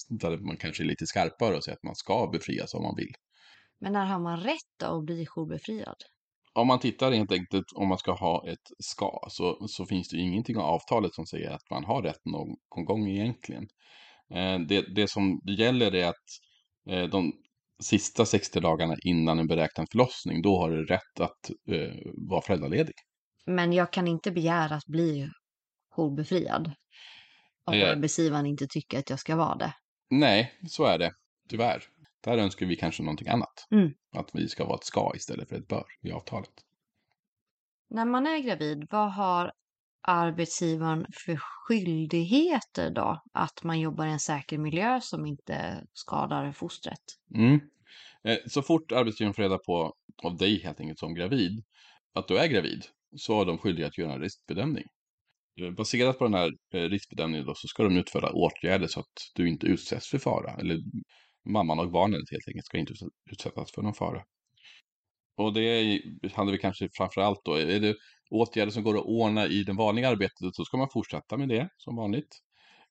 där 0.10 0.38
man 0.38 0.58
kanske 0.58 0.84
är 0.84 0.86
lite 0.86 1.08
skarpare 1.08 1.56
och 1.56 1.64
säger 1.64 1.76
att 1.76 1.84
man 1.84 1.96
ska 1.96 2.30
befrias 2.32 2.74
om 2.74 2.84
man 2.84 2.96
vill. 2.96 3.14
Men 3.80 3.94
när 3.94 4.06
har 4.06 4.20
man 4.20 4.40
rätt 4.40 4.84
att 4.84 5.04
bli 5.06 5.26
jourbefriad? 5.26 5.98
Om 6.58 6.68
man 6.68 6.80
tittar 6.80 7.12
helt 7.12 7.32
enkelt 7.32 7.66
om 7.76 7.88
man 7.88 7.98
ska 7.98 8.12
ha 8.12 8.48
ett 8.50 8.72
ska 8.80 9.20
så, 9.30 9.68
så 9.68 9.86
finns 9.86 10.10
det 10.10 10.18
ju 10.18 10.24
ingenting 10.24 10.56
i 10.56 10.60
avtalet 10.60 11.14
som 11.14 11.26
säger 11.26 11.50
att 11.52 11.70
man 11.72 11.86
har 11.86 12.02
rätt 12.02 12.26
någon 12.26 12.86
gång 12.86 13.10
egentligen. 13.10 13.68
Eh, 14.34 14.60
det, 14.60 14.96
det 14.96 15.10
som 15.10 15.42
gäller 15.58 15.96
är 15.96 16.08
att 16.08 16.26
eh, 16.90 17.04
de 17.04 17.34
sista 17.84 18.26
60 18.26 18.60
dagarna 18.60 18.96
innan 19.04 19.40
en 19.40 19.48
beräknad 19.48 19.88
förlossning, 19.92 20.42
då 20.42 20.60
har 20.60 20.72
du 20.72 20.86
rätt 20.86 21.20
att 21.20 21.50
eh, 21.72 22.12
vara 22.30 22.42
föräldraledig. 22.42 22.96
Men 23.46 23.74
jag 23.74 23.94
kan 23.94 24.08
inte 24.08 24.32
begära 24.32 24.76
att 24.76 24.86
bli 24.86 25.30
jourbefriad. 25.98 26.72
Om 27.66 27.74
arbetsgivaren 27.74 28.46
inte 28.46 28.68
tycker 28.68 29.00
att 29.00 29.10
jag 29.10 29.20
ska 29.20 29.36
vara 29.36 29.56
det. 29.56 29.74
Nej, 30.10 30.54
så 30.70 30.86
är 30.86 30.98
det. 30.98 31.12
Tyvärr. 31.50 31.84
Där 32.28 32.38
önskar 32.38 32.66
vi 32.66 32.76
kanske 32.76 33.04
någonting 33.04 33.28
annat. 33.28 33.68
Mm. 33.72 33.92
Att 34.16 34.30
vi 34.34 34.48
ska 34.48 34.66
vara 34.66 34.76
ett 34.76 34.84
ska 34.84 35.12
istället 35.16 35.50
för 35.50 35.56
ett 35.56 35.68
bör 35.68 35.86
i 36.02 36.12
avtalet. 36.12 36.50
När 37.90 38.06
man 38.06 38.28
är 38.28 38.40
gravid, 38.40 38.88
vad 38.90 39.14
har 39.14 39.52
arbetsgivaren 40.02 41.06
för 41.26 41.38
skyldigheter 41.38 42.90
då? 42.90 43.24
Att 43.34 43.64
man 43.64 43.80
jobbar 43.80 44.06
i 44.06 44.12
en 44.12 44.20
säker 44.20 44.58
miljö 44.58 45.02
som 45.02 45.26
inte 45.26 45.84
skadar 45.94 46.52
fostret. 46.52 47.02
Mm. 47.36 47.60
Eh, 48.24 48.38
Så 48.48 48.62
fort 48.62 48.92
arbetsgivaren 48.92 49.34
får 49.34 49.44
reda 49.44 49.58
på 49.58 49.94
av 50.24 50.38
dig 50.38 50.64
helt 50.64 50.80
enkelt 50.80 51.00
som 51.00 51.14
gravid, 51.14 51.64
att 52.14 52.28
du 52.28 52.38
är 52.38 52.48
gravid, 52.48 52.86
så 53.16 53.36
har 53.36 53.46
de 53.46 53.58
skyldighet 53.58 53.90
att 53.90 53.98
göra 53.98 54.14
en 54.14 54.22
riskbedömning. 54.22 54.86
Eh, 55.62 55.72
Baserat 55.72 56.18
på 56.18 56.24
den 56.24 56.34
här 56.34 56.52
eh, 56.74 56.90
riskbedömningen 56.90 57.46
då, 57.46 57.54
så 57.56 57.68
ska 57.68 57.84
de 57.84 57.98
utföra 57.98 58.32
åtgärder 58.32 58.88
så 58.88 59.00
att 59.00 59.32
du 59.36 59.50
inte 59.50 59.68
utsätts 59.68 60.10
för 60.10 60.18
fara. 60.18 60.54
Eller 60.54 60.80
mamman 61.48 61.80
och 61.80 61.92
barnet 61.92 62.32
helt 62.32 62.48
enkelt 62.48 62.66
ska 62.66 62.78
inte 62.78 62.94
utsättas 63.32 63.72
för 63.72 63.82
någon 63.82 63.94
fara. 63.94 64.24
Och 65.38 65.54
det 65.54 66.02
handlar 66.34 66.52
vi 66.52 66.58
kanske 66.58 66.90
framför 66.94 67.22
allt 67.22 67.42
då, 67.46 67.54
är 67.54 67.80
det 67.80 67.96
åtgärder 68.30 68.72
som 68.72 68.84
går 68.84 68.98
att 68.98 69.06
ordna 69.06 69.48
i 69.48 69.64
det 69.64 69.74
vanliga 69.74 70.10
arbetet 70.10 70.56
så 70.56 70.66
ska 70.66 70.78
man 70.78 70.90
fortsätta 70.90 71.38
med 71.38 71.50
det 71.50 71.70
som 71.78 71.96
vanligt. 71.96 72.42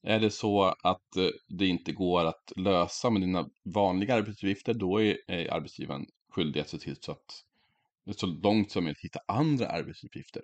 Är 0.02 0.20
det 0.20 0.30
så 0.30 0.62
att 0.62 1.16
eh, 1.16 1.28
det 1.48 1.66
inte 1.66 1.92
går 1.92 2.24
att 2.24 2.52
lösa 2.56 3.10
med 3.10 3.22
dina 3.22 3.48
vanliga 3.74 4.14
arbetsuppgifter, 4.14 4.74
då 4.74 5.02
är, 5.02 5.16
arbetsgivaren 5.52 6.06
skyldig 6.30 6.60
att 6.60 6.68
se 6.68 6.78
till 6.78 6.96
så 7.00 7.12
att 7.12 8.16
så 8.16 8.26
långt 8.26 8.70
som 8.70 8.84
möjligt 8.84 9.04
hitta 9.04 9.20
andra 9.28 9.68
arbetsuppgifter. 9.68 10.42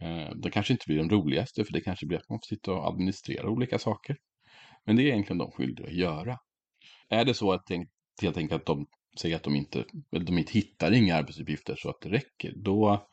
Eh, 0.00 0.34
det 0.34 0.50
kanske 0.50 0.72
inte 0.72 0.84
blir 0.86 0.98
de 0.98 1.10
roligaste, 1.10 1.64
för 1.64 1.72
det 1.72 1.80
kanske 1.80 2.06
blir 2.06 2.18
att 2.18 2.28
man 2.28 2.38
får 2.38 2.56
sitta 2.56 2.72
och 2.72 2.88
administrera 2.88 3.48
olika 3.48 3.78
saker. 3.78 4.16
Men 4.84 4.96
det 4.96 5.02
är 5.02 5.06
egentligen 5.06 5.38
de 5.38 5.50
skyldiga 5.50 5.86
att 5.86 5.94
göra. 5.94 6.38
Är 7.10 7.24
det 7.24 7.34
så 7.34 7.52
att 7.52 7.66
tänk- 7.66 7.90
helt 8.22 8.36
enkelt 8.36 8.60
att 8.60 8.66
de 8.66 8.86
säger 9.20 9.36
att 9.36 9.42
de 9.42 9.56
inte, 9.56 9.84
eller 10.12 10.24
de 10.24 10.38
inte 10.38 10.52
hittar 10.52 10.92
inga 10.92 11.16
arbetsuppgifter 11.16 11.76
så 11.78 11.90
att 11.90 12.00
det 12.00 12.08
räcker, 12.08 12.52
då, 12.56 13.08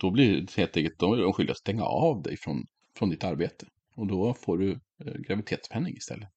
då 0.00 0.10
blir 0.10 0.40
det 0.40 0.56
helt 0.56 0.76
enkelt, 0.76 0.98
då 0.98 1.14
är 1.14 1.18
de 1.20 1.32
skyldiga 1.32 1.52
att 1.52 1.58
stänga 1.58 1.84
av 1.84 2.22
dig 2.22 2.36
från, 2.36 2.66
från 2.96 3.10
ditt 3.10 3.24
arbete. 3.24 3.66
Och 3.94 4.06
då 4.06 4.34
får 4.34 4.58
du 4.58 4.72
eh, 4.72 5.14
graviditetspenning 5.14 5.96
istället. 5.96 6.28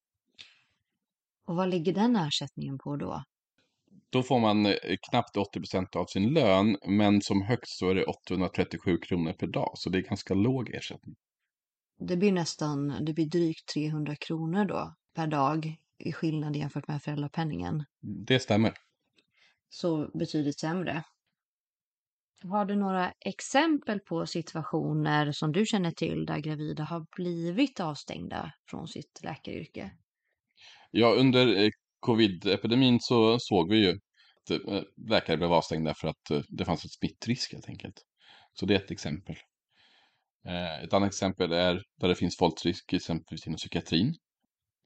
Och 1.44 1.56
vad 1.56 1.68
ligger 1.68 1.92
den 1.94 2.16
ersättningen 2.16 2.78
på 2.78 2.96
då? 2.96 3.24
Då 4.10 4.22
får 4.22 4.40
man 4.40 4.66
eh, 4.66 4.74
knappt 5.10 5.36
80% 5.36 5.96
av 5.96 6.06
sin 6.06 6.34
lön, 6.34 6.76
men 6.86 7.22
som 7.22 7.42
högst 7.42 7.78
så 7.78 7.90
är 7.90 7.94
det 7.94 8.04
837 8.04 8.98
kronor 8.98 9.32
per 9.32 9.46
dag, 9.46 9.72
så 9.74 9.90
det 9.90 9.98
är 9.98 10.02
ganska 10.02 10.34
låg 10.34 10.70
ersättning. 10.74 11.16
Det 11.98 12.16
blir 12.16 12.32
nästan, 12.32 13.04
det 13.04 13.12
blir 13.12 13.26
drygt 13.26 13.66
300 13.74 14.16
kronor 14.16 14.64
då 14.64 14.94
per 15.14 15.26
dag 15.26 15.76
i 15.98 16.12
skillnad 16.12 16.56
jämfört 16.56 16.88
med 16.88 17.02
föräldrapenningen. 17.02 17.84
Det 18.00 18.40
stämmer. 18.40 18.72
Så 19.68 20.10
betydligt 20.18 20.60
sämre. 20.60 21.04
Har 22.42 22.64
du 22.64 22.76
några 22.76 23.12
exempel 23.20 24.00
på 24.00 24.26
situationer 24.26 25.32
som 25.32 25.52
du 25.52 25.66
känner 25.66 25.90
till 25.90 26.26
där 26.26 26.38
gravida 26.38 26.84
har 26.84 27.06
blivit 27.16 27.80
avstängda 27.80 28.52
från 28.70 28.88
sitt 28.88 29.20
läkaryrke? 29.22 29.90
Ja, 30.90 31.14
under 31.14 31.64
eh, 31.64 31.70
covid-epidemin 32.00 33.00
så 33.00 33.38
såg 33.40 33.70
vi 33.70 33.86
ju 33.86 33.90
att 33.90 34.50
eh, 34.50 34.82
läkare 35.08 35.36
blev 35.36 35.52
avstängda 35.52 35.94
för 35.94 36.08
att 36.08 36.30
eh, 36.30 36.40
det 36.48 36.64
fanns 36.64 36.84
en 36.84 36.90
smittrisk 36.90 37.52
helt 37.52 37.68
enkelt. 37.68 38.02
Så 38.52 38.66
det 38.66 38.74
är 38.74 38.78
ett 38.78 38.90
exempel. 38.90 39.36
Ett 40.82 40.92
annat 40.92 41.08
exempel 41.08 41.52
är 41.52 41.82
där 42.00 42.08
det 42.08 42.14
finns 42.14 42.40
våldsrisk, 42.40 42.92
exempelvis 42.92 43.46
inom 43.46 43.56
psykiatrin. 43.56 44.14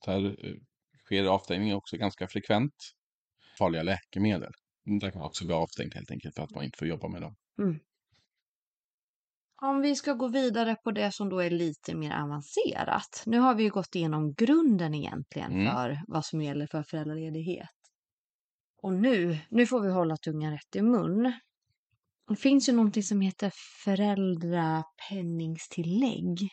Där 0.07 0.37
sker 1.09 1.25
avstängning 1.25 1.75
också 1.75 1.97
ganska 1.97 2.29
frekvent. 2.29 2.75
Farliga 3.59 3.83
läkemedel. 3.83 4.53
Där 5.01 5.11
kan 5.11 5.19
man 5.19 5.27
också 5.29 5.45
bli 5.47 5.55
avstängd 5.55 5.95
helt 5.95 6.11
enkelt 6.11 6.35
för 6.35 6.43
att 6.43 6.51
man 6.55 6.65
inte 6.65 6.79
får 6.79 6.89
jobba 6.89 7.09
med 7.09 7.23
dem. 7.23 7.37
Om 9.63 9.81
vi 9.81 9.97
ska 9.97 10.13
gå 10.13 10.29
vidare 10.29 10.77
på 10.85 10.91
det 10.91 11.13
som 11.13 11.29
då 11.29 11.39
är 11.39 11.51
lite 11.51 11.95
mer 11.95 12.13
avancerat. 12.13 13.23
Nu 13.27 13.39
har 13.39 13.55
vi 13.55 13.63
ju 13.63 13.71
gått 13.71 13.95
igenom 13.95 14.35
grunden 14.35 14.95
egentligen 14.95 15.53
Mm. 15.53 15.75
för 15.75 16.01
vad 16.09 16.25
som 16.25 16.43
gäller 16.43 16.67
för 16.67 16.83
föräldraledighet. 16.83 17.69
Och 18.83 18.93
nu, 18.93 19.39
nu 19.51 19.67
får 19.67 19.81
vi 19.81 19.91
hålla 19.91 20.17
tungan 20.17 20.53
rätt 20.53 20.77
i 20.77 20.83
mun. 20.83 21.33
Det 22.29 22.37
finns 22.37 22.69
ju 22.69 22.73
någonting 22.73 23.03
som 23.03 23.21
heter 23.21 23.53
föräldrapenningstillägg. 23.85 26.49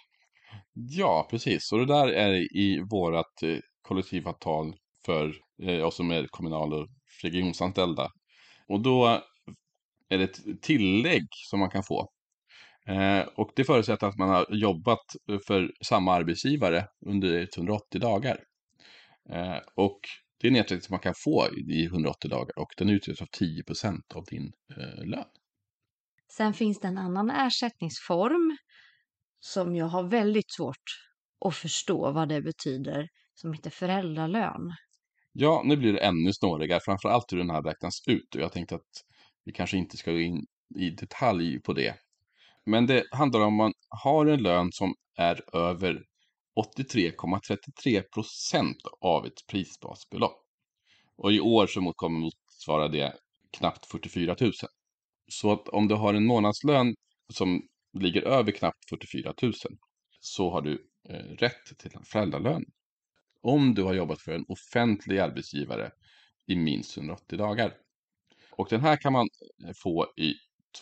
Ja, 0.73 1.27
precis. 1.29 1.67
Så 1.67 1.77
det 1.77 1.85
där 1.85 2.07
är 2.07 2.33
i 2.57 2.81
vårat 2.91 3.43
eh, 3.43 3.57
kollektivavtal 3.87 4.75
för 5.05 5.33
eh, 5.63 5.85
oss 5.85 5.95
som 5.95 6.11
är 6.11 6.27
kommunal 6.27 6.73
och 6.73 6.87
regionsanställda. 7.21 8.11
Och 8.67 8.81
då 8.81 9.21
är 10.09 10.17
det 10.17 10.23
ett 10.23 10.61
tillägg 10.61 11.27
som 11.49 11.59
man 11.59 11.69
kan 11.69 11.83
få. 11.83 12.09
Eh, 12.87 13.27
och 13.35 13.51
det 13.55 13.63
förutsätter 13.63 14.07
att 14.07 14.17
man 14.17 14.29
har 14.29 14.45
jobbat 14.49 15.15
för 15.47 15.71
samma 15.81 16.13
arbetsgivare 16.13 16.87
under 17.05 17.47
180 17.57 18.01
dagar. 18.01 18.37
Eh, 19.29 19.57
och 19.75 19.99
det 20.41 20.47
är 20.47 20.51
en 20.51 20.55
ersättning 20.55 20.81
som 20.81 20.93
man 20.93 20.99
kan 20.99 21.13
få 21.17 21.47
i 21.67 21.85
180 21.85 22.29
dagar 22.29 22.59
och 22.59 22.69
den 22.77 22.89
utgörs 22.89 23.21
av 23.21 23.27
10% 23.27 24.15
av 24.15 24.25
din 24.25 24.51
eh, 24.77 25.05
lön. 25.05 25.25
Sen 26.31 26.53
finns 26.53 26.79
det 26.79 26.87
en 26.87 26.97
annan 26.97 27.29
ersättningsform 27.29 28.57
som 29.39 29.75
jag 29.75 29.85
har 29.85 30.03
väldigt 30.03 30.51
svårt 30.51 30.83
att 31.45 31.55
förstå 31.55 32.11
vad 32.11 32.29
det 32.29 32.41
betyder, 32.41 33.09
som 33.35 33.53
heter 33.53 33.69
föräldralön. 33.69 34.73
Ja, 35.33 35.61
nu 35.65 35.77
blir 35.77 35.93
det 35.93 35.99
ännu 35.99 36.33
snårigare, 36.33 36.79
framför 36.85 37.09
allt 37.09 37.31
hur 37.31 37.37
den 37.37 37.49
här 37.49 37.61
räknas 37.61 38.07
ut. 38.07 38.35
Och 38.35 38.41
jag 38.41 38.51
tänkte 38.51 38.75
att 38.75 39.03
vi 39.45 39.51
kanske 39.51 39.77
inte 39.77 39.97
ska 39.97 40.11
gå 40.11 40.19
in 40.19 40.45
i 40.75 40.89
detalj 40.89 41.61
på 41.61 41.73
det. 41.73 41.95
Men 42.65 42.87
det 42.87 43.03
handlar 43.11 43.39
om 43.39 43.53
att 43.53 43.57
man 43.57 43.73
har 43.89 44.25
en 44.25 44.43
lön 44.43 44.71
som 44.71 44.93
är 45.17 45.55
över 45.55 46.03
83,33 46.79 48.01
procent 48.13 48.77
av 49.01 49.25
ett 49.25 49.47
prisbasbelopp. 49.51 50.41
Och 51.17 51.33
i 51.33 51.39
år 51.39 51.67
så 51.67 51.93
kommer 51.95 52.19
motsvara 52.19 52.87
det 52.87 53.13
knappt 53.57 53.91
44 53.91 54.35
000. 54.41 54.51
Så 55.31 55.51
att 55.51 55.67
om 55.69 55.87
du 55.87 55.95
har 55.95 56.13
en 56.13 56.25
månadslön 56.25 56.95
som 57.33 57.61
ligger 57.99 58.21
över 58.21 58.51
knappt 58.51 58.89
44 58.89 59.33
000 59.41 59.53
så 60.19 60.51
har 60.51 60.61
du 60.61 60.87
eh, 61.09 61.15
rätt 61.15 61.77
till 61.77 61.91
en 61.95 62.03
föräldralön 62.03 62.65
om 63.45 63.75
du 63.75 63.83
har 63.83 63.93
jobbat 63.93 64.21
för 64.21 64.31
en 64.31 64.45
offentlig 64.47 65.19
arbetsgivare 65.19 65.91
i 66.47 66.55
minst 66.55 66.97
180 66.97 67.37
dagar. 67.37 67.73
Och 68.51 68.67
den 68.69 68.81
här 68.81 68.97
kan 68.97 69.13
man 69.13 69.27
eh, 69.65 69.73
få 69.75 70.13
i 70.17 70.33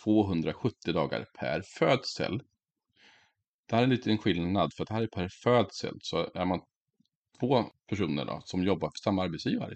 270 0.03 0.93
dagar 0.93 1.25
per 1.39 1.61
födsel. 1.61 2.43
Det 3.65 3.75
här 3.75 3.79
är 3.79 3.83
en 3.83 3.89
liten 3.89 4.17
skillnad 4.17 4.73
för 4.73 4.83
att 4.83 4.87
det 4.87 4.93
här 4.95 5.01
är 5.01 5.07
per 5.07 5.29
födsel. 5.29 5.97
Så 6.01 6.29
är 6.33 6.45
man 6.45 6.61
två 7.39 7.63
personer 7.89 8.25
då, 8.25 8.41
som 8.45 8.63
jobbar 8.63 8.89
för 8.89 9.03
samma 9.03 9.23
arbetsgivare, 9.23 9.73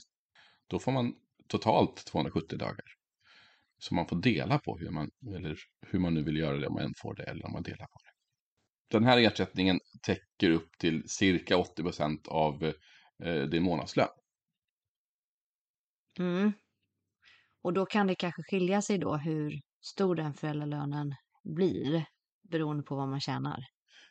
då 0.68 0.80
får 0.80 0.92
man 0.92 1.14
totalt 1.48 2.06
270 2.06 2.58
dagar. 2.58 2.86
Så 3.80 3.96
man 3.96 4.08
får 4.08 4.16
dela 4.16 4.60
på 4.60 4.78
hur 4.78 4.90
man, 4.90 5.10
eller 5.36 5.58
hur 5.82 6.00
man 6.00 6.14
nu 6.14 6.24
vill 6.24 6.38
göra 6.38 6.58
det, 6.58 6.68
om 6.68 6.74
man 6.74 6.94
får 6.98 7.16
det 7.16 7.24
eller 7.24 7.46
om 7.46 7.52
man 7.52 7.64
delar 7.64 7.86
på 7.86 8.00
det. 8.04 8.07
Den 8.88 9.04
här 9.04 9.18
ersättningen 9.18 9.80
täcker 10.02 10.50
upp 10.52 10.78
till 10.80 11.04
cirka 11.08 11.58
80 11.58 11.84
procent 11.84 12.28
av 12.28 12.64
eh, 13.24 13.42
din 13.42 13.64
månadslön. 13.64 14.08
Mm. 16.20 16.54
Och 17.62 17.74
då 17.74 17.86
kan 17.86 18.08
det 18.08 18.16
kanske 18.16 18.44
skilja 18.44 18.82
sig 18.82 18.98
då 18.98 19.16
hur 19.16 19.62
stor 19.82 20.16
den 20.16 20.34
föräldralönen 20.34 21.16
blir 21.44 22.06
beroende 22.52 22.84
på 22.84 22.96
vad 22.96 23.10
man 23.10 23.20
tjänar. 23.20 23.60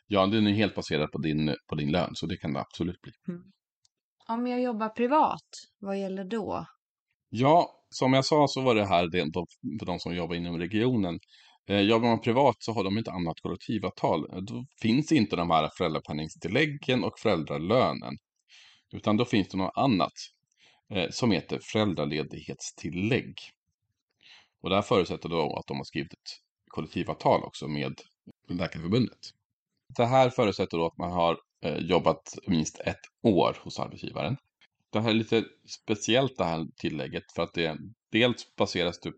Ja, 0.07 0.25
den 0.25 0.47
är 0.47 0.51
helt 0.51 0.75
baserad 0.75 1.11
på 1.11 1.17
din, 1.17 1.55
på 1.67 1.75
din 1.75 1.91
lön, 1.91 2.15
så 2.15 2.25
det 2.25 2.37
kan 2.37 2.53
det 2.53 2.59
absolut 2.59 3.01
bli. 3.01 3.11
Om 4.27 4.47
jag 4.47 4.61
jobbar 4.61 4.89
privat, 4.89 5.49
vad 5.79 5.99
gäller 5.99 6.23
då? 6.23 6.65
Ja, 7.29 7.85
som 7.89 8.13
jag 8.13 8.25
sa 8.25 8.45
så 8.47 8.61
var 8.61 8.75
det 8.75 8.85
här 8.85 9.07
de, 9.07 9.31
för 9.79 9.85
de 9.85 9.99
som 9.99 10.15
jobbar 10.15 10.35
inom 10.35 10.59
regionen. 10.59 11.19
Eh, 11.69 11.81
jobbar 11.81 12.07
man 12.07 12.21
privat 12.21 12.55
så 12.59 12.71
har 12.71 12.83
de 12.83 12.97
inte 12.97 13.11
annat 13.11 13.41
kollektivavtal. 13.41 14.29
Eh, 14.31 14.37
då 14.37 14.65
finns 14.81 15.11
inte 15.11 15.35
de 15.35 15.49
här 15.49 15.69
föräldrapenningstilläggen 15.77 17.03
och 17.03 17.19
föräldralönen. 17.19 18.17
Utan 18.93 19.17
då 19.17 19.25
finns 19.25 19.47
det 19.47 19.57
något 19.57 19.77
annat 19.77 20.13
eh, 20.93 21.09
som 21.09 21.31
heter 21.31 21.59
föräldraledighetstillägg. 21.63 23.35
Och 24.61 24.69
det 24.69 24.75
här 24.75 24.81
förutsätter 24.81 25.29
då 25.29 25.55
att 25.55 25.67
de 25.67 25.77
har 25.77 25.83
skrivit 25.83 26.13
ett 26.13 26.29
kollektivavtal 26.67 27.43
också 27.43 27.67
med 27.67 28.01
Läkarförbundet. 28.49 29.19
Det 29.97 30.05
här 30.05 30.29
förutsätter 30.29 30.77
då 30.77 30.85
att 30.85 30.97
man 30.97 31.11
har 31.11 31.37
jobbat 31.79 32.37
minst 32.47 32.79
ett 32.79 33.01
år 33.23 33.57
hos 33.63 33.79
arbetsgivaren. 33.79 34.37
Det 34.89 34.99
här 34.99 35.09
är 35.09 35.13
lite 35.13 35.45
speciellt 35.67 36.37
det 36.37 36.43
här 36.43 36.67
tillägget 36.75 37.23
för 37.35 37.43
att 37.43 37.53
det 37.53 37.77
dels 38.11 38.55
baseras 38.55 38.99
typ 38.99 39.15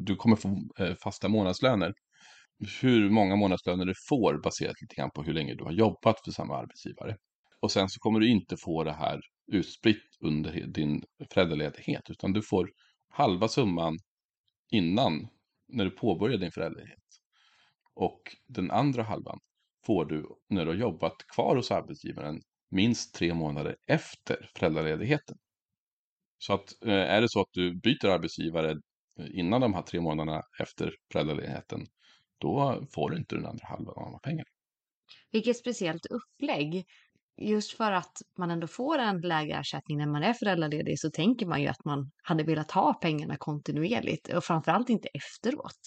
du 0.00 0.16
kommer 0.16 0.36
få 0.36 0.68
eh, 0.78 0.94
fasta 0.94 1.28
månadslöner. 1.28 1.94
Hur 2.82 3.10
många 3.10 3.36
månadslöner 3.36 3.84
du 3.84 3.94
får 4.08 4.42
baserat 4.42 4.82
lite 4.82 4.94
grann 4.94 5.10
på 5.14 5.22
hur 5.22 5.32
länge 5.32 5.54
du 5.54 5.64
har 5.64 5.72
jobbat 5.72 6.24
för 6.24 6.30
samma 6.32 6.56
arbetsgivare. 6.56 7.16
Och 7.60 7.72
sen 7.72 7.88
så 7.88 8.00
kommer 8.00 8.20
du 8.20 8.28
inte 8.28 8.56
få 8.56 8.84
det 8.84 8.92
här 8.92 9.20
utspritt 9.52 10.16
under 10.20 10.66
din 10.66 11.02
föräldraledighet 11.32 12.10
utan 12.10 12.32
du 12.32 12.42
får 12.42 12.70
halva 13.08 13.48
summan 13.48 13.98
innan 14.70 15.28
när 15.68 15.84
du 15.84 15.90
påbörjar 15.90 16.38
din 16.38 16.52
föräldraledighet. 16.52 16.98
Och 17.94 18.22
den 18.48 18.70
andra 18.70 19.02
halvan 19.02 19.38
får 19.86 20.04
du 20.04 20.26
när 20.48 20.64
du 20.64 20.70
har 20.70 20.78
jobbat 20.78 21.16
kvar 21.34 21.56
hos 21.56 21.70
arbetsgivaren 21.70 22.40
minst 22.70 23.14
tre 23.14 23.34
månader 23.34 23.76
efter 23.86 24.50
föräldraledigheten. 24.56 25.36
Så 26.38 26.52
att 26.52 26.82
eh, 26.84 26.92
är 26.92 27.20
det 27.20 27.28
så 27.28 27.40
att 27.40 27.52
du 27.52 27.80
byter 27.80 28.06
arbetsgivare 28.06 28.76
innan 29.30 29.60
de 29.60 29.74
här 29.74 29.82
tre 29.82 30.00
månaderna 30.00 30.42
efter 30.60 30.94
föräldraledigheten, 31.12 31.86
då 32.38 32.84
får 32.94 33.10
du 33.10 33.16
inte 33.16 33.34
den 33.34 33.46
andra 33.46 33.66
halvan 33.66 34.14
av 34.14 34.18
pengarna. 34.18 34.48
Vilket 35.32 35.56
speciellt 35.56 36.06
upplägg. 36.06 36.84
Just 37.36 37.72
för 37.72 37.92
att 37.92 38.12
man 38.38 38.50
ändå 38.50 38.66
får 38.66 38.98
en 38.98 39.20
lägre 39.20 39.56
ersättning 39.56 39.98
när 39.98 40.06
man 40.06 40.22
är 40.22 40.32
föräldraledig 40.32 40.98
så 40.98 41.10
tänker 41.10 41.46
man 41.46 41.62
ju 41.62 41.68
att 41.68 41.84
man 41.84 42.10
hade 42.22 42.44
velat 42.44 42.70
ha 42.70 42.94
pengarna 42.94 43.36
kontinuerligt 43.38 44.28
och 44.28 44.44
framförallt 44.44 44.88
inte 44.88 45.08
efteråt. 45.08 45.78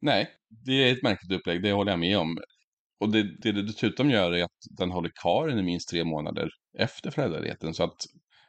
Nej, 0.00 0.28
det 0.48 0.72
är 0.72 0.92
ett 0.92 1.02
märkligt 1.02 1.32
upplägg, 1.32 1.62
det 1.62 1.72
håller 1.72 1.92
jag 1.92 1.98
med 1.98 2.18
om. 2.18 2.38
Och 3.00 3.12
det, 3.12 3.22
det 3.42 3.52
det 3.52 3.62
dessutom 3.62 4.10
gör 4.10 4.32
är 4.32 4.44
att 4.44 4.50
den 4.78 4.90
håller 4.90 5.10
kvar 5.22 5.58
i 5.58 5.62
minst 5.62 5.88
tre 5.88 6.04
månader 6.04 6.50
efter 6.78 7.10
föräldraledigheten. 7.10 7.74
Så 7.74 7.84
att 7.84 7.96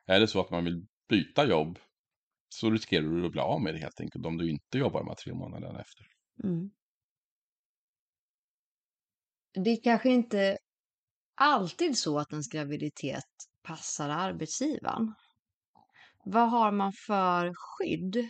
är 0.06 0.20
det 0.20 0.28
så 0.28 0.40
att 0.40 0.52
man 0.52 0.66
vill 0.66 0.86
byta 1.10 1.48
jobb 1.48 1.80
så 2.50 2.70
riskerar 2.70 3.04
du 3.04 3.26
att 3.26 3.32
bli 3.32 3.42
av 3.42 3.62
med 3.62 3.74
det 3.74 3.80
helt 3.80 4.02
enkelt 4.02 4.26
om 4.26 4.38
du 4.38 4.50
inte 4.50 4.78
jobbar 4.78 5.00
de 5.00 5.08
här 5.08 5.16
tre 5.16 5.34
månaderna 5.34 5.82
efter. 5.82 6.06
Mm. 6.44 6.70
Det 9.54 9.70
är 9.70 9.84
kanske 9.84 10.10
inte 10.10 10.58
alltid 11.36 11.98
så 11.98 12.20
att 12.20 12.32
ens 12.32 12.48
graviditet 12.48 13.26
passar 13.64 14.10
arbetsgivaren. 14.10 15.14
Vad 16.26 16.50
har 16.50 16.72
man 16.72 16.94
för 17.08 17.54
skydd 17.56 18.30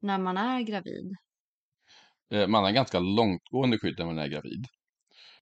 när 0.00 0.18
man 0.18 0.36
är 0.36 0.60
gravid? 0.60 1.16
Eh, 2.30 2.46
man 2.46 2.64
har 2.64 2.70
ganska 2.70 2.98
långtgående 2.98 3.78
skydd 3.78 3.98
när 3.98 4.06
man 4.06 4.18
är 4.18 4.28
gravid. 4.28 4.66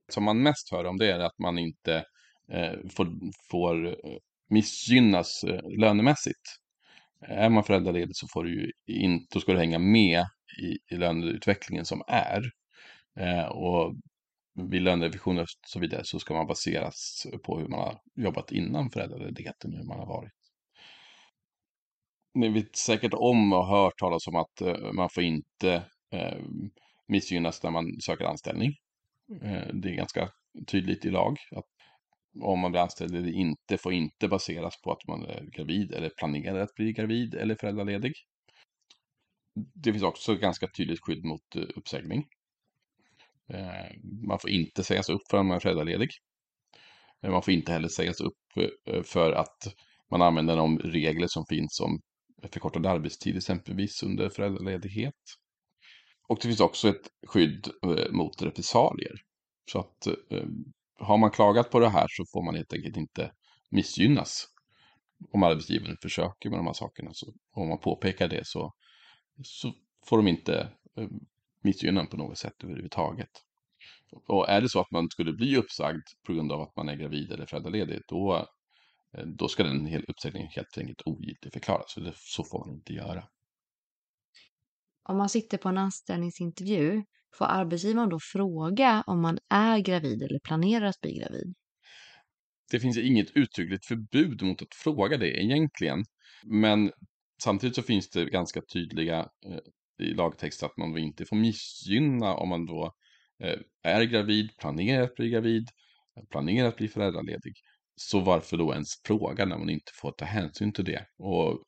Som 0.08 0.24
man 0.24 0.42
mest 0.42 0.70
hör 0.70 0.84
om 0.84 0.96
det 0.96 1.12
är 1.12 1.18
att 1.18 1.38
man 1.38 1.58
inte 1.58 2.04
eh, 2.52 2.72
får, 2.90 3.32
får 3.50 3.86
eh, 3.86 4.18
missgynnas 4.48 5.44
lönemässigt. 5.78 6.58
Är 7.20 7.48
man 7.48 7.64
föräldraledig 7.64 8.16
så 8.16 8.28
får 8.28 8.44
du 8.44 8.72
inte, 8.86 9.26
då 9.34 9.40
ska 9.40 9.52
du 9.52 9.58
hänga 9.58 9.78
med 9.78 10.24
i, 10.58 10.94
i 10.94 10.96
löneutvecklingen 10.96 11.84
som 11.84 12.02
är. 12.06 12.42
Eh, 13.20 13.46
och 13.46 13.94
vid 14.70 14.82
lönerevision 14.82 15.38
och 15.38 15.46
så 15.66 15.80
vidare 15.80 16.04
så 16.04 16.18
ska 16.18 16.34
man 16.34 16.46
baseras 16.46 17.26
på 17.44 17.58
hur 17.58 17.68
man 17.68 17.80
har 17.80 18.00
jobbat 18.14 18.52
innan 18.52 18.90
föräldraledigheten, 18.90 19.72
hur 19.72 19.84
man 19.84 19.98
har 19.98 20.06
varit. 20.06 20.32
Ni 22.34 22.48
vet 22.48 22.76
säkert 22.76 23.14
om 23.14 23.52
och 23.52 23.66
hört 23.66 23.98
talas 23.98 24.26
om 24.26 24.36
att 24.36 24.60
eh, 24.60 24.92
man 24.92 25.10
får 25.10 25.22
inte 25.22 25.82
eh, 26.12 26.38
missgynnas 27.08 27.62
när 27.62 27.70
man 27.70 28.00
söker 28.00 28.24
anställning. 28.24 28.74
Eh, 29.42 29.74
det 29.74 29.88
är 29.88 29.94
ganska 29.94 30.30
tydligt 30.66 31.04
i 31.04 31.10
lag 31.10 31.38
att 31.56 31.77
om 32.40 32.60
man 32.60 32.70
blir 32.70 32.80
anställd 32.80 33.14
eller 33.14 33.32
inte 33.32 33.78
får 33.78 33.92
inte 33.92 34.28
baseras 34.28 34.80
på 34.82 34.92
att 34.92 35.06
man 35.08 35.24
är 35.24 35.44
gravid 35.56 35.92
eller 35.92 36.10
planerar 36.18 36.60
att 36.60 36.74
bli 36.74 36.92
gravid 36.92 37.34
eller 37.34 37.54
föräldraledig. 37.54 38.12
Det 39.74 39.92
finns 39.92 40.04
också 40.04 40.34
ganska 40.34 40.68
tydligt 40.68 41.00
skydd 41.00 41.24
mot 41.24 41.56
eh, 41.56 41.62
uppsägning. 41.76 42.26
Eh, 43.52 43.96
man 44.28 44.38
får 44.38 44.50
inte 44.50 44.84
sägas 44.84 45.08
upp 45.08 45.22
för 45.30 45.38
att 45.38 45.46
man 45.46 45.56
är 45.56 45.60
föräldraledig. 45.60 46.10
Eh, 47.22 47.30
man 47.30 47.42
får 47.42 47.54
inte 47.54 47.72
heller 47.72 47.88
sägas 47.88 48.20
upp 48.20 48.34
för 49.04 49.32
att 49.32 49.74
man 50.10 50.22
använder 50.22 50.56
de 50.56 50.78
regler 50.78 51.26
som 51.28 51.44
finns 51.48 51.80
om 51.80 52.00
förkortad 52.52 52.86
arbetstid 52.86 53.36
exempelvis 53.36 54.02
under 54.02 54.28
föräldraledighet. 54.28 55.14
Och 56.28 56.38
det 56.42 56.48
finns 56.48 56.60
också 56.60 56.88
ett 56.88 57.08
skydd 57.26 57.68
mot 58.10 58.42
repressalier. 58.42 59.14
Så 59.72 59.78
att 59.78 60.06
har 60.98 61.18
man 61.18 61.30
klagat 61.30 61.70
på 61.70 61.80
det 61.80 61.88
här 61.88 62.06
så 62.08 62.24
får 62.32 62.42
man 62.42 62.54
helt 62.54 62.72
enkelt 62.72 62.96
inte 62.96 63.32
missgynnas. 63.70 64.46
Om 65.32 65.42
arbetsgivaren 65.42 65.96
försöker 66.02 66.50
med 66.50 66.58
de 66.58 66.66
här 66.66 66.72
sakerna. 66.72 67.10
Så 67.14 67.34
om 67.52 67.68
man 67.68 67.78
påpekar 67.78 68.28
det 68.28 68.46
så, 68.46 68.72
så 69.44 69.72
får 70.06 70.16
de 70.16 70.28
inte 70.28 70.72
eh, 70.96 71.08
missgynna 71.62 72.06
på 72.06 72.16
något 72.16 72.38
sätt 72.38 72.64
överhuvudtaget. 72.64 73.30
Och 74.26 74.48
är 74.48 74.60
det 74.60 74.68
så 74.68 74.80
att 74.80 74.90
man 74.90 75.10
skulle 75.10 75.32
bli 75.32 75.56
uppsagd 75.56 76.02
på 76.26 76.32
grund 76.32 76.52
av 76.52 76.60
att 76.60 76.76
man 76.76 76.88
är 76.88 76.96
gravid 76.96 77.32
eller 77.32 77.46
föräldraledig, 77.46 78.00
då, 78.08 78.48
eh, 79.16 79.26
då 79.26 79.48
ska 79.48 79.62
den 79.62 80.04
uppsägningen 80.08 80.48
helt 80.50 80.78
enkelt 80.78 81.02
ogiltigförklaras. 81.04 81.92
Så, 81.92 82.00
det, 82.00 82.12
så 82.16 82.44
får 82.44 82.66
man 82.66 82.74
inte 82.74 82.92
göra. 82.92 83.24
Om 85.02 85.16
man 85.16 85.28
sitter 85.28 85.58
på 85.58 85.68
en 85.68 85.78
anställningsintervju, 85.78 87.04
får 87.34 87.44
arbetsgivaren 87.44 88.08
då 88.08 88.18
fråga 88.20 89.04
om 89.06 89.20
man 89.22 89.38
är 89.48 89.78
gravid 89.78 90.22
eller 90.22 90.38
planerar 90.38 90.86
att 90.86 91.00
bli 91.00 91.18
gravid? 91.18 91.54
Det 92.70 92.80
finns 92.80 92.98
inget 92.98 93.36
uttryckligt 93.36 93.86
förbud 93.86 94.42
mot 94.42 94.62
att 94.62 94.74
fråga 94.74 95.16
det 95.16 95.42
egentligen. 95.42 96.04
Men 96.44 96.92
samtidigt 97.42 97.76
så 97.76 97.82
finns 97.82 98.10
det 98.10 98.24
ganska 98.24 98.60
tydliga 98.72 99.18
eh, 99.18 100.06
i 100.06 100.14
lagtext 100.14 100.62
att 100.62 100.76
man 100.76 100.98
inte 100.98 101.24
får 101.24 101.36
missgynna 101.36 102.34
om 102.34 102.48
man 102.48 102.66
då 102.66 102.92
eh, 103.42 103.58
är 103.82 104.02
gravid, 104.02 104.50
planerar 104.58 105.02
att 105.02 105.14
bli 105.14 105.30
gravid, 105.30 105.68
planerar 106.30 106.68
att 106.68 106.76
bli 106.76 106.88
föräldraledig. 106.88 107.54
Så 107.96 108.20
varför 108.20 108.56
då 108.56 108.72
ens 108.72 108.88
fråga 109.04 109.44
när 109.44 109.58
man 109.58 109.70
inte 109.70 109.92
får 109.94 110.12
ta 110.12 110.24
hänsyn 110.24 110.72
till 110.72 110.84
det? 110.84 111.06
Och 111.18 111.64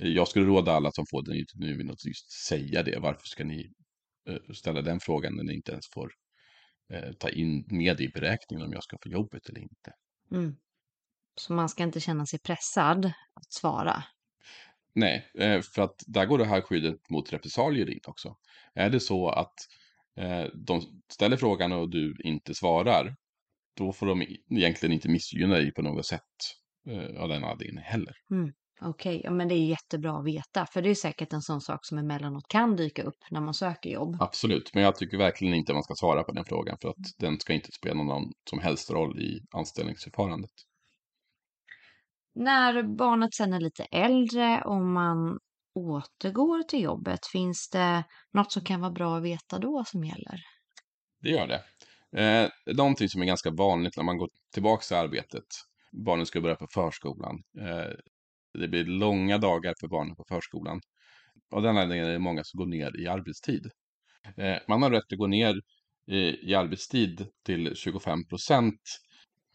eh, 0.00 0.08
jag 0.08 0.28
skulle 0.28 0.46
råda 0.46 0.72
alla 0.72 0.90
som 0.92 1.04
får 1.10 1.22
den 1.22 1.36
intervjun 1.36 1.90
att 1.90 2.06
just 2.06 2.32
säga 2.48 2.82
det. 2.82 2.98
Varför 2.98 3.26
ska 3.26 3.44
ni 3.44 3.72
ställa 4.54 4.82
den 4.82 5.00
frågan 5.00 5.36
när 5.36 5.44
ni 5.44 5.54
inte 5.54 5.72
ens 5.72 5.88
får 5.88 6.12
eh, 6.92 7.12
ta 7.12 7.28
in 7.28 7.64
med 7.70 8.00
i 8.00 8.08
beräkningen 8.08 8.66
om 8.66 8.72
jag 8.72 8.82
ska 8.82 8.98
få 9.02 9.08
jobbet 9.08 9.48
eller 9.48 9.60
inte? 9.60 9.92
Mm. 10.32 10.56
Så 11.36 11.52
man 11.52 11.68
ska 11.68 11.82
inte 11.82 12.00
känna 12.00 12.26
sig 12.26 12.38
pressad 12.38 13.06
att 13.34 13.52
svara? 13.52 14.04
Nej, 14.94 15.30
eh, 15.38 15.60
för 15.60 15.82
att 15.82 16.02
där 16.06 16.26
går 16.26 16.38
det 16.38 16.44
här 16.44 16.60
skyddet 16.60 17.10
mot 17.10 17.32
repressalier 17.32 17.90
in 17.90 18.00
också. 18.06 18.36
Är 18.74 18.90
det 18.90 19.00
så 19.00 19.28
att 19.28 19.54
de 20.54 21.02
ställer 21.12 21.36
frågan 21.36 21.72
och 21.72 21.90
du 21.90 22.16
inte 22.24 22.54
svarar, 22.54 23.16
då 23.76 23.92
får 23.92 24.06
de 24.06 24.22
egentligen 24.50 24.92
inte 24.92 25.08
missgynna 25.08 25.54
dig 25.54 25.72
på 25.72 25.82
något 25.82 26.06
sätt 26.06 26.22
av 27.18 27.28
den 27.28 27.44
anledningen 27.44 27.84
heller. 27.84 28.16
Mm. 28.30 28.52
Okej, 28.84 29.20
ja, 29.24 29.30
men 29.30 29.48
det 29.48 29.54
är 29.54 29.66
jättebra 29.66 30.18
att 30.18 30.24
veta, 30.24 30.66
för 30.66 30.82
det 30.82 30.90
är 30.90 30.94
säkert 30.94 31.32
en 31.32 31.42
sån 31.42 31.60
sak 31.60 31.86
som 31.86 31.98
emellanåt 31.98 32.48
kan 32.48 32.76
dyka 32.76 33.02
upp 33.02 33.18
när 33.30 33.40
man 33.40 33.54
söker 33.54 33.90
jobb. 33.90 34.16
Absolut, 34.20 34.74
men 34.74 34.82
jag 34.82 34.96
tycker 34.96 35.18
verkligen 35.18 35.54
inte 35.54 35.72
man 35.72 35.82
ska 35.82 35.94
svara 35.94 36.22
på 36.22 36.32
den 36.32 36.44
frågan 36.44 36.76
för 36.82 36.88
att 36.88 36.96
den 37.18 37.40
ska 37.40 37.52
inte 37.52 37.72
spela 37.72 38.02
någon 38.02 38.32
som 38.50 38.60
helst 38.60 38.90
roll 38.90 39.20
i 39.20 39.40
anställningsförfarandet. 39.50 40.50
När 42.34 42.82
barnet 42.96 43.34
sen 43.34 43.52
är 43.52 43.60
lite 43.60 43.84
äldre 43.84 44.62
och 44.64 44.80
man 44.80 45.38
återgår 45.74 46.62
till 46.62 46.82
jobbet, 46.82 47.26
finns 47.32 47.68
det 47.70 48.04
något 48.32 48.52
som 48.52 48.64
kan 48.64 48.80
vara 48.80 48.92
bra 48.92 49.16
att 49.16 49.22
veta 49.22 49.58
då 49.58 49.84
som 49.86 50.04
gäller? 50.04 50.40
Det 51.22 51.30
gör 51.30 51.46
det. 51.46 51.62
Eh, 52.22 52.50
någonting 52.76 53.08
som 53.08 53.22
är 53.22 53.26
ganska 53.26 53.50
vanligt 53.50 53.96
när 53.96 54.04
man 54.04 54.18
går 54.18 54.28
tillbaka 54.54 54.82
till 54.82 54.96
arbetet, 54.96 55.44
barnen 56.06 56.26
ska 56.26 56.40
börja 56.40 56.56
på 56.56 56.66
förskolan, 56.66 57.42
eh, 57.60 57.92
det 58.58 58.68
blir 58.68 58.84
långa 58.84 59.38
dagar 59.38 59.74
för 59.80 59.88
barnen 59.88 60.16
på 60.16 60.24
förskolan. 60.28 60.80
Av 61.54 61.62
den 61.62 61.76
anledningen 61.76 62.06
är 62.08 62.12
det 62.12 62.18
många 62.18 62.44
som 62.44 62.58
går 62.58 62.66
ner 62.66 63.00
i 63.00 63.08
arbetstid. 63.08 63.66
Eh, 64.36 64.56
man 64.68 64.82
har 64.82 64.90
rätt 64.90 65.12
att 65.12 65.18
gå 65.18 65.26
ner 65.26 65.60
i 66.42 66.54
arbetstid 66.54 67.26
till 67.46 67.76
25 67.76 68.26
procent 68.26 68.80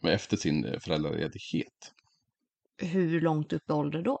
efter 0.06 0.36
sin 0.36 0.64
eh, 0.64 0.78
föräldraledighet. 0.80 1.92
Hur 2.82 3.20
långt 3.20 3.52
upp 3.52 3.70
i 3.70 3.72
ålder 3.72 4.02
då? 4.02 4.18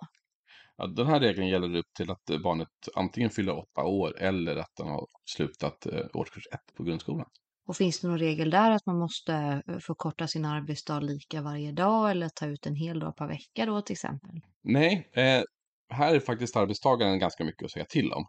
Ja, 0.76 0.86
den 0.86 1.06
här 1.06 1.20
regeln 1.20 1.48
gäller 1.48 1.76
upp 1.76 1.94
till 1.96 2.10
att 2.10 2.42
barnet 2.42 2.68
antingen 2.94 3.30
fyller 3.30 3.58
åtta 3.58 3.84
år 3.84 4.18
eller 4.18 4.56
att 4.56 4.76
den 4.76 4.88
har 4.88 5.06
slutat 5.24 5.86
eh, 5.86 6.06
årskurs 6.14 6.46
ett 6.52 6.74
på 6.76 6.82
grundskolan. 6.82 7.26
Och 7.66 7.76
finns 7.76 8.00
det 8.00 8.08
någon 8.08 8.18
regel 8.18 8.50
där 8.50 8.70
att 8.70 8.86
man 8.86 8.98
måste 8.98 9.62
eh, 9.66 9.78
förkorta 9.78 10.28
sin 10.28 10.44
arbetsdag 10.44 11.00
lika 11.00 11.42
varje 11.42 11.72
dag 11.72 12.10
eller 12.10 12.28
ta 12.28 12.46
ut 12.46 12.66
en 12.66 12.74
hel 12.74 13.00
dag 13.00 13.16
per 13.16 13.28
vecka 13.28 13.66
då 13.66 13.82
till 13.82 13.92
exempel? 13.92 14.40
Nej, 14.62 15.10
eh, 15.12 15.42
här 15.90 16.14
är 16.14 16.20
faktiskt 16.20 16.56
arbetstagaren 16.56 17.18
ganska 17.18 17.44
mycket 17.44 17.64
att 17.64 17.70
säga 17.70 17.84
till 17.84 18.12
om. 18.12 18.26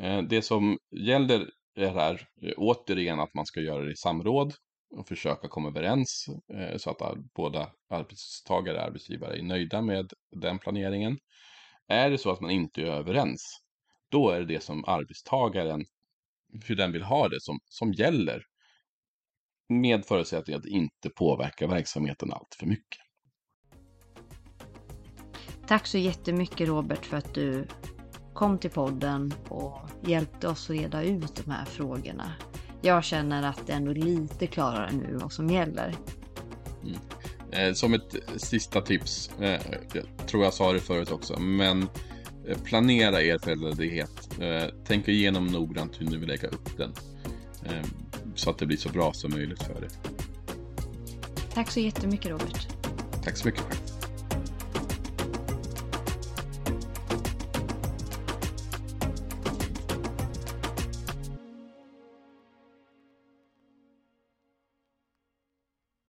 Eh, 0.00 0.22
det 0.22 0.42
som 0.42 0.78
gäller 0.96 1.50
är 1.76 1.90
här 1.90 2.28
eh, 2.42 2.52
återigen 2.56 3.20
att 3.20 3.34
man 3.34 3.46
ska 3.46 3.60
göra 3.60 3.84
det 3.84 3.92
i 3.92 3.96
samråd 3.96 4.54
och 4.96 5.08
försöka 5.08 5.48
komma 5.48 5.68
överens 5.68 6.26
eh, 6.54 6.76
så 6.76 6.90
att 6.90 7.16
båda 7.36 7.72
arbetstagare 7.90 8.76
och 8.76 8.84
arbetsgivare 8.84 9.38
är 9.38 9.42
nöjda 9.42 9.82
med 9.82 10.10
den 10.36 10.58
planeringen. 10.58 11.18
Är 11.88 12.10
det 12.10 12.18
så 12.18 12.30
att 12.30 12.40
man 12.40 12.50
inte 12.50 12.82
är 12.82 12.86
överens, 12.86 13.60
då 14.10 14.30
är 14.30 14.40
det 14.40 14.46
det 14.46 14.62
som 14.62 14.84
arbetstagaren, 14.84 15.84
hur 16.66 16.76
den 16.76 16.92
vill 16.92 17.02
ha 17.02 17.28
det, 17.28 17.40
som, 17.40 17.58
som 17.64 17.92
gäller. 17.92 18.42
Med 19.68 20.06
förutsättning 20.06 20.56
att 20.56 20.62
det 20.62 20.70
inte 20.70 21.10
påverkar 21.16 21.66
verksamheten 21.66 22.32
allt 22.32 22.56
för 22.58 22.66
mycket. 22.66 23.09
Tack 25.70 25.86
så 25.86 25.98
jättemycket 25.98 26.68
Robert 26.68 27.06
för 27.06 27.16
att 27.16 27.34
du 27.34 27.66
kom 28.34 28.58
till 28.58 28.70
podden 28.70 29.34
och 29.48 29.78
hjälpte 30.06 30.48
oss 30.48 30.70
att 30.70 30.76
reda 30.76 31.02
ut 31.02 31.42
de 31.44 31.50
här 31.50 31.64
frågorna. 31.64 32.32
Jag 32.82 33.04
känner 33.04 33.48
att 33.48 33.66
det 33.66 33.72
är 33.72 33.76
ändå 33.76 33.92
lite 33.92 34.46
klarare 34.46 34.92
nu 34.92 35.18
vad 35.20 35.32
som 35.32 35.50
gäller. 35.50 35.94
Mm. 36.82 36.96
Eh, 37.50 37.74
som 37.74 37.94
ett 37.94 38.16
sista 38.36 38.80
tips, 38.80 39.30
eh, 39.40 39.60
jag 39.92 40.04
tror 40.26 40.44
jag 40.44 40.54
sa 40.54 40.72
det 40.72 40.80
förut 40.80 41.10
också, 41.10 41.40
men 41.40 41.82
eh, 42.48 42.58
planera 42.64 43.22
er 43.22 43.38
föräldraledighet. 43.38 44.38
Tänk 44.86 45.08
igenom 45.08 45.46
noggrant 45.46 46.00
hur 46.00 46.06
ni 46.06 46.16
vill 46.16 46.28
lägga 46.28 46.48
upp 46.48 46.76
den. 46.76 46.92
Så 48.34 48.50
att 48.50 48.58
det 48.58 48.66
blir 48.66 48.76
så 48.76 48.88
bra 48.88 49.12
som 49.12 49.30
möjligt 49.30 49.62
för 49.62 49.84
er. 49.84 49.90
Tack 51.54 51.70
så 51.70 51.80
jättemycket 51.80 52.30
Robert. 52.30 52.68
Tack 53.24 53.36
så 53.36 53.46
mycket. 53.48 53.79